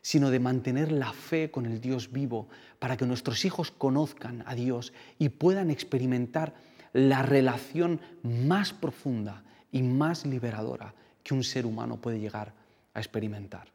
sino 0.00 0.30
de 0.30 0.40
mantener 0.40 0.90
la 0.90 1.12
fe 1.12 1.50
con 1.50 1.66
el 1.66 1.80
Dios 1.80 2.10
vivo 2.10 2.48
para 2.78 2.96
que 2.96 3.04
nuestros 3.04 3.44
hijos 3.44 3.70
conozcan 3.70 4.42
a 4.46 4.54
Dios 4.54 4.94
y 5.18 5.28
puedan 5.28 5.70
experimentar 5.70 6.54
la 6.94 7.22
relación 7.22 8.00
más 8.22 8.72
profunda 8.72 9.44
y 9.70 9.82
más 9.82 10.24
liberadora 10.24 10.94
que 11.22 11.34
un 11.34 11.44
ser 11.44 11.66
humano 11.66 12.00
puede 12.00 12.18
llegar 12.18 12.54
a 12.94 13.00
experimentar, 13.00 13.68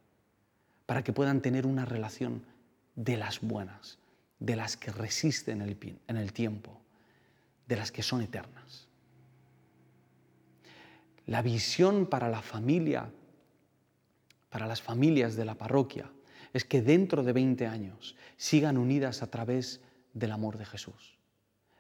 para 0.88 1.04
que 1.04 1.14
puedan 1.14 1.42
tener 1.42 1.68
una 1.68 1.86
relación 1.86 2.42
de 2.96 3.18
las 3.18 3.42
buenas, 3.42 3.98
de 4.40 4.56
las 4.56 4.78
que 4.78 4.92
resisten 4.92 5.62
en 5.62 6.18
el 6.18 6.34
tiempo, 6.34 6.80
de 7.68 7.76
las 7.76 7.92
que 7.92 8.04
son 8.04 8.22
eternas. 8.22 8.88
La 11.26 11.42
visión 11.42 12.06
para 12.06 12.30
la 12.30 12.42
familia, 12.42 13.10
para 14.50 14.68
las 14.68 14.82
familias 14.82 15.36
de 15.36 15.46
la 15.46 15.56
parroquia, 15.56 16.10
es 16.52 16.66
que 16.66 16.82
dentro 16.82 17.24
de 17.24 17.34
20 17.34 17.66
años 17.66 18.16
sigan 18.38 18.78
unidas 18.78 19.24
a 19.24 19.28
través 19.28 19.82
del 20.14 20.32
amor 20.32 20.58
de 20.58 20.66
Jesús. 20.66 21.18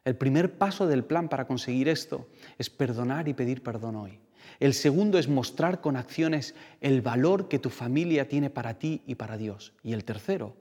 El 0.06 0.15
primer 0.15 0.58
paso 0.58 0.88
del 0.88 1.04
plan 1.04 1.30
para 1.30 1.45
conseguir 1.45 1.88
esto 1.88 2.28
es 2.58 2.69
perdonar 2.69 3.28
y 3.28 3.34
pedir 3.34 3.63
perdón 3.63 3.95
hoy. 3.95 4.19
El 4.60 4.73
segundo 4.73 5.17
es 5.17 5.28
mostrar 5.28 5.82
con 5.82 5.95
acciones 5.95 6.56
el 6.82 7.02
valor 7.02 7.47
que 7.47 7.60
tu 7.60 7.69
familia 7.69 8.28
tiene 8.28 8.49
para 8.49 8.80
ti 8.80 9.02
y 9.06 9.15
para 9.15 9.38
Dios. 9.38 9.73
Y 9.84 9.93
el 9.93 10.04
tercero, 10.04 10.56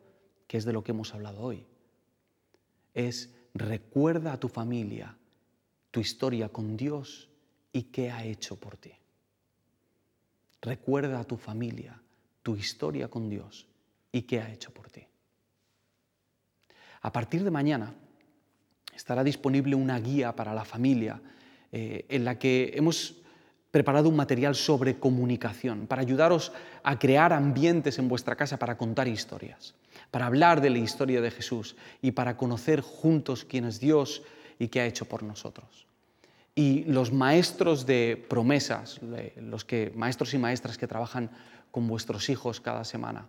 que 0.53 0.59
es 0.59 0.67
de 0.67 0.75
lo 0.75 0.85
que 0.85 0.91
hemos 0.91 1.15
hablado 1.15 1.41
hoy, 1.41 1.65
es 2.93 3.31
recuerda 3.55 4.35
a 4.35 4.39
tu 4.39 4.49
familia 4.51 5.17
tu 5.91 6.01
historia 6.01 6.51
con 6.51 6.77
Dios 6.77 7.31
y 7.73 7.85
qué 7.85 8.11
ha 8.11 8.23
hecho 8.27 8.57
por 8.57 8.77
ti. 8.77 8.93
Recuerda 10.61 11.21
a 11.21 11.25
tu 11.25 11.39
familia 11.39 11.99
tu 12.43 12.55
historia 12.55 13.09
con 13.09 13.31
Dios 13.31 13.67
y 14.13 14.21
qué 14.25 14.43
ha 14.43 14.53
hecho 14.53 14.71
por 14.75 14.91
ti. 14.91 15.07
A 17.01 17.11
partir 17.11 17.45
de 17.45 17.51
mañana 17.51 17.95
estará 18.95 19.25
disponible 19.25 19.75
una 19.75 19.99
guía 20.01 20.37
para 20.37 20.53
la 20.53 20.67
familia 20.67 21.19
eh, 21.73 22.05
en 22.11 22.27
la 22.27 22.39
que 22.39 22.73
hemos 22.75 23.22
preparado 23.73 24.11
un 24.11 24.17
material 24.17 24.55
sobre 24.55 24.99
comunicación 24.99 25.87
para 25.87 26.03
ayudaros 26.03 26.53
a 26.85 26.99
crear 26.99 27.33
ambientes 27.33 27.99
en 27.99 28.07
vuestra 28.07 28.37
casa 28.37 28.59
para 28.59 28.77
contar 28.77 29.09
historias, 29.09 29.75
para 30.11 30.27
hablar 30.27 30.61
de 30.61 30.71
la 30.71 30.79
historia 30.79 31.23
de 31.23 31.31
Jesús 31.31 31.75
y 32.03 32.13
para 32.13 32.37
conocer 32.37 32.83
juntos 32.83 33.45
quién 33.45 33.65
es 33.65 33.81
Dios 33.81 34.23
y 34.59 34.69
qué 34.69 34.83
ha 34.83 34.87
hecho 34.87 35.07
por 35.07 35.23
nosotros. 35.23 35.87
Y 36.55 36.85
los 36.85 37.13
maestros 37.13 37.87
de 37.87 38.23
promesas, 38.29 39.01
los 39.37 39.65
que, 39.65 39.91
maestros 39.97 40.35
y 40.35 40.39
maestras 40.39 40.77
que 40.77 40.87
trabajan 40.87 41.31
con 41.71 41.89
vuestros 41.89 42.29
hijos 42.29 42.61
cada 42.61 42.85
semana, 42.85 43.27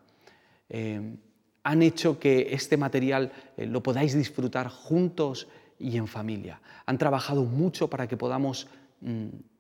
eh, 0.68 1.16
han 1.64 1.82
hecho 1.82 2.20
que 2.20 2.54
este 2.54 2.76
material 2.76 3.32
eh, 3.56 3.66
lo 3.66 3.82
podáis 3.82 4.14
disfrutar 4.14 4.68
juntos 4.68 5.48
y 5.80 5.96
en 5.96 6.08
familia. 6.08 6.60
Han 6.86 6.98
trabajado 6.98 7.46
mucho 7.46 7.90
para 7.90 8.08
que 8.08 8.18
podamos 8.18 8.68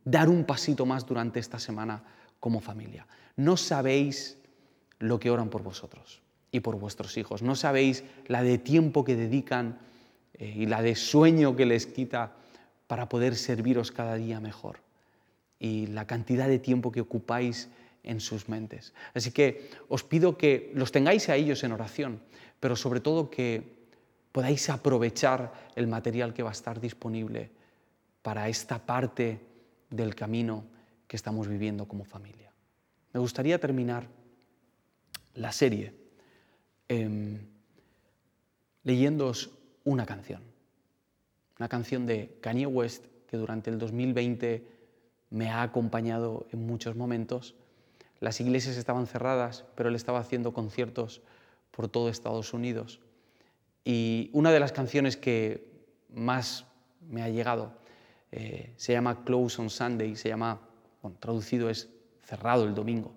dar 0.03 0.29
un 0.29 0.45
pasito 0.45 0.85
más 0.85 1.05
durante 1.05 1.39
esta 1.39 1.59
semana 1.59 2.03
como 2.39 2.59
familia. 2.59 3.07
No 3.35 3.57
sabéis 3.57 4.37
lo 4.99 5.19
que 5.19 5.29
oran 5.29 5.49
por 5.49 5.63
vosotros 5.63 6.21
y 6.51 6.59
por 6.59 6.77
vuestros 6.77 7.17
hijos. 7.17 7.41
No 7.41 7.55
sabéis 7.55 8.03
la 8.27 8.43
de 8.43 8.57
tiempo 8.57 9.03
que 9.03 9.15
dedican 9.15 9.79
eh, 10.35 10.53
y 10.55 10.65
la 10.65 10.81
de 10.81 10.95
sueño 10.95 11.55
que 11.55 11.65
les 11.65 11.85
quita 11.87 12.33
para 12.87 13.09
poder 13.09 13.35
serviros 13.35 13.91
cada 13.91 14.15
día 14.15 14.39
mejor 14.39 14.79
y 15.59 15.87
la 15.87 16.05
cantidad 16.05 16.47
de 16.47 16.59
tiempo 16.59 16.91
que 16.91 17.01
ocupáis 17.01 17.69
en 18.03 18.19
sus 18.19 18.49
mentes. 18.49 18.93
Así 19.13 19.31
que 19.31 19.69
os 19.87 20.03
pido 20.03 20.37
que 20.37 20.71
los 20.75 20.91
tengáis 20.91 21.29
a 21.29 21.35
ellos 21.35 21.63
en 21.63 21.71
oración, 21.71 22.19
pero 22.59 22.75
sobre 22.75 22.99
todo 22.99 23.29
que 23.29 23.87
podáis 24.31 24.69
aprovechar 24.69 25.53
el 25.75 25.87
material 25.87 26.33
que 26.33 26.43
va 26.43 26.49
a 26.49 26.53
estar 26.59 26.81
disponible 26.81 27.49
para 28.23 28.49
esta 28.49 28.79
parte 28.79 29.39
del 29.91 30.15
camino 30.15 30.63
que 31.07 31.15
estamos 31.15 31.47
viviendo 31.47 31.87
como 31.87 32.03
familia. 32.05 32.51
Me 33.13 33.19
gustaría 33.19 33.59
terminar 33.59 34.07
la 35.35 35.51
serie 35.51 35.93
eh, 36.89 37.39
leyéndoos 38.83 39.51
una 39.83 40.07
canción 40.07 40.53
una 41.63 41.69
canción 41.69 42.05
de 42.05 42.37
Kanye 42.41 42.65
West 42.65 43.05
que 43.27 43.37
durante 43.37 43.69
el 43.69 43.79
2020 43.79 44.67
me 45.29 45.49
ha 45.49 45.61
acompañado 45.61 46.45
en 46.51 46.65
muchos 46.65 46.95
momentos. 46.95 47.55
Las 48.19 48.39
iglesias 48.41 48.77
estaban 48.77 49.07
cerradas, 49.07 49.63
pero 49.75 49.89
él 49.89 49.95
estaba 49.95 50.19
haciendo 50.19 50.53
conciertos 50.53 51.21
por 51.71 51.87
todo 51.87 52.09
Estados 52.09 52.53
Unidos. 52.53 52.99
Y 53.85 54.29
una 54.33 54.51
de 54.51 54.59
las 54.59 54.71
canciones 54.71 55.17
que 55.17 55.65
más 56.09 56.65
me 57.09 57.23
ha 57.23 57.29
llegado 57.29 57.71
eh, 58.35 58.73
se 58.77 58.93
llama 58.93 59.23
Close 59.23 59.61
on 59.61 59.69
Sunday, 59.69 60.15
se 60.15 60.29
llama, 60.29 60.59
bueno, 61.03 61.15
traducido 61.19 61.69
es 61.69 61.87
cerrado 62.23 62.63
el 62.63 62.73
domingo. 62.73 63.13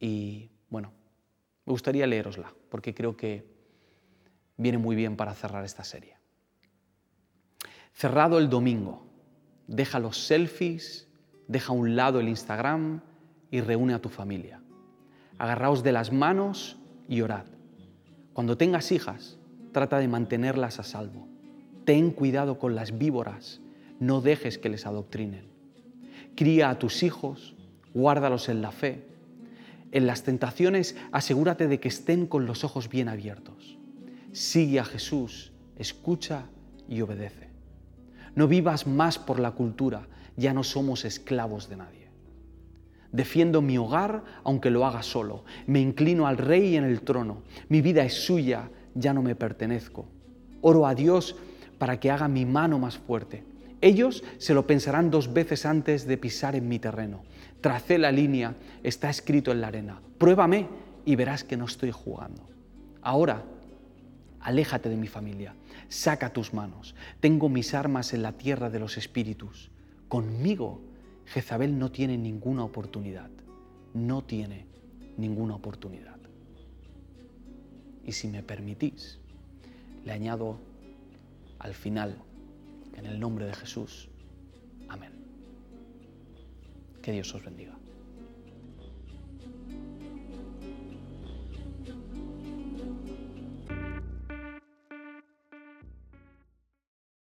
Y 0.00 0.50
bueno, 0.70 0.92
me 1.66 1.72
gustaría 1.72 2.06
leerosla, 2.06 2.54
porque 2.70 2.94
creo 2.94 3.18
que 3.18 3.44
viene 4.56 4.78
muy 4.78 4.96
bien 4.96 5.14
para 5.14 5.34
cerrar 5.34 5.62
esta 5.62 5.84
serie. 5.84 6.16
Cerrado 7.92 8.38
el 8.38 8.48
domingo, 8.48 9.06
deja 9.66 9.98
los 9.98 10.16
selfies, 10.16 11.06
deja 11.46 11.74
a 11.74 11.76
un 11.76 11.94
lado 11.94 12.18
el 12.18 12.30
Instagram 12.30 13.02
y 13.50 13.60
reúne 13.60 13.92
a 13.92 14.00
tu 14.00 14.08
familia. 14.08 14.62
Agarraos 15.36 15.82
de 15.82 15.92
las 15.92 16.12
manos 16.12 16.78
y 17.08 17.20
orad. 17.20 17.44
Cuando 18.32 18.56
tengas 18.56 18.90
hijas, 18.90 19.38
trata 19.72 19.98
de 19.98 20.08
mantenerlas 20.08 20.78
a 20.78 20.82
salvo. 20.82 21.28
Ten 21.84 22.10
cuidado 22.10 22.58
con 22.58 22.74
las 22.74 22.96
víboras, 22.96 23.60
no 24.00 24.20
dejes 24.20 24.58
que 24.58 24.68
les 24.68 24.86
adoctrinen. 24.86 25.46
Cría 26.34 26.70
a 26.70 26.78
tus 26.78 27.02
hijos, 27.02 27.54
guárdalos 27.94 28.48
en 28.48 28.62
la 28.62 28.70
fe. 28.70 29.04
En 29.90 30.06
las 30.06 30.22
tentaciones 30.22 30.96
asegúrate 31.12 31.66
de 31.66 31.80
que 31.80 31.88
estén 31.88 32.26
con 32.26 32.46
los 32.46 32.64
ojos 32.64 32.88
bien 32.88 33.08
abiertos. 33.08 33.78
Sigue 34.32 34.78
a 34.80 34.84
Jesús, 34.84 35.52
escucha 35.76 36.46
y 36.88 37.00
obedece. 37.00 37.48
No 38.34 38.46
vivas 38.46 38.86
más 38.86 39.18
por 39.18 39.40
la 39.40 39.52
cultura, 39.52 40.06
ya 40.36 40.52
no 40.52 40.62
somos 40.62 41.04
esclavos 41.04 41.68
de 41.68 41.76
nadie. 41.76 42.08
Defiendo 43.10 43.62
mi 43.62 43.78
hogar 43.78 44.22
aunque 44.44 44.70
lo 44.70 44.84
haga 44.84 45.02
solo. 45.02 45.44
Me 45.66 45.80
inclino 45.80 46.26
al 46.26 46.36
rey 46.36 46.76
en 46.76 46.84
el 46.84 47.00
trono. 47.00 47.42
Mi 47.68 47.80
vida 47.80 48.04
es 48.04 48.14
suya, 48.14 48.70
ya 48.94 49.14
no 49.14 49.22
me 49.22 49.34
pertenezco. 49.34 50.06
Oro 50.60 50.86
a 50.86 50.94
Dios 50.94 51.36
para 51.78 51.98
que 51.98 52.10
haga 52.10 52.28
mi 52.28 52.44
mano 52.44 52.78
más 52.78 52.98
fuerte. 52.98 53.44
Ellos 53.80 54.24
se 54.38 54.54
lo 54.54 54.66
pensarán 54.66 55.10
dos 55.10 55.32
veces 55.32 55.64
antes 55.64 56.06
de 56.06 56.16
pisar 56.16 56.56
en 56.56 56.68
mi 56.68 56.78
terreno. 56.78 57.22
Tracé 57.60 57.98
la 57.98 58.12
línea, 58.12 58.54
está 58.82 59.08
escrito 59.08 59.52
en 59.52 59.60
la 59.60 59.68
arena. 59.68 60.00
Pruébame 60.18 60.68
y 61.04 61.16
verás 61.16 61.44
que 61.44 61.56
no 61.56 61.64
estoy 61.64 61.92
jugando. 61.92 62.48
Ahora 63.02 63.44
aléjate 64.40 64.88
de 64.88 64.96
mi 64.96 65.08
familia, 65.08 65.54
saca 65.88 66.32
tus 66.32 66.54
manos, 66.54 66.94
tengo 67.20 67.48
mis 67.48 67.74
armas 67.74 68.14
en 68.14 68.22
la 68.22 68.32
tierra 68.32 68.70
de 68.70 68.78
los 68.78 68.96
espíritus. 68.96 69.70
Conmigo 70.08 70.80
Jezabel 71.26 71.78
no 71.78 71.90
tiene 71.90 72.16
ninguna 72.16 72.64
oportunidad, 72.64 73.30
no 73.94 74.22
tiene 74.22 74.66
ninguna 75.16 75.54
oportunidad. 75.54 76.16
Y 78.04 78.12
si 78.12 78.28
me 78.28 78.42
permitís, 78.42 79.18
le 80.04 80.12
añado 80.12 80.58
al 81.58 81.74
final, 81.74 82.16
en 82.98 83.06
el 83.06 83.20
nombre 83.20 83.46
de 83.46 83.54
Jesús, 83.54 84.08
amén. 84.88 85.12
Que 87.00 87.12
Dios 87.12 87.32
os 87.34 87.44
bendiga. 87.44 87.78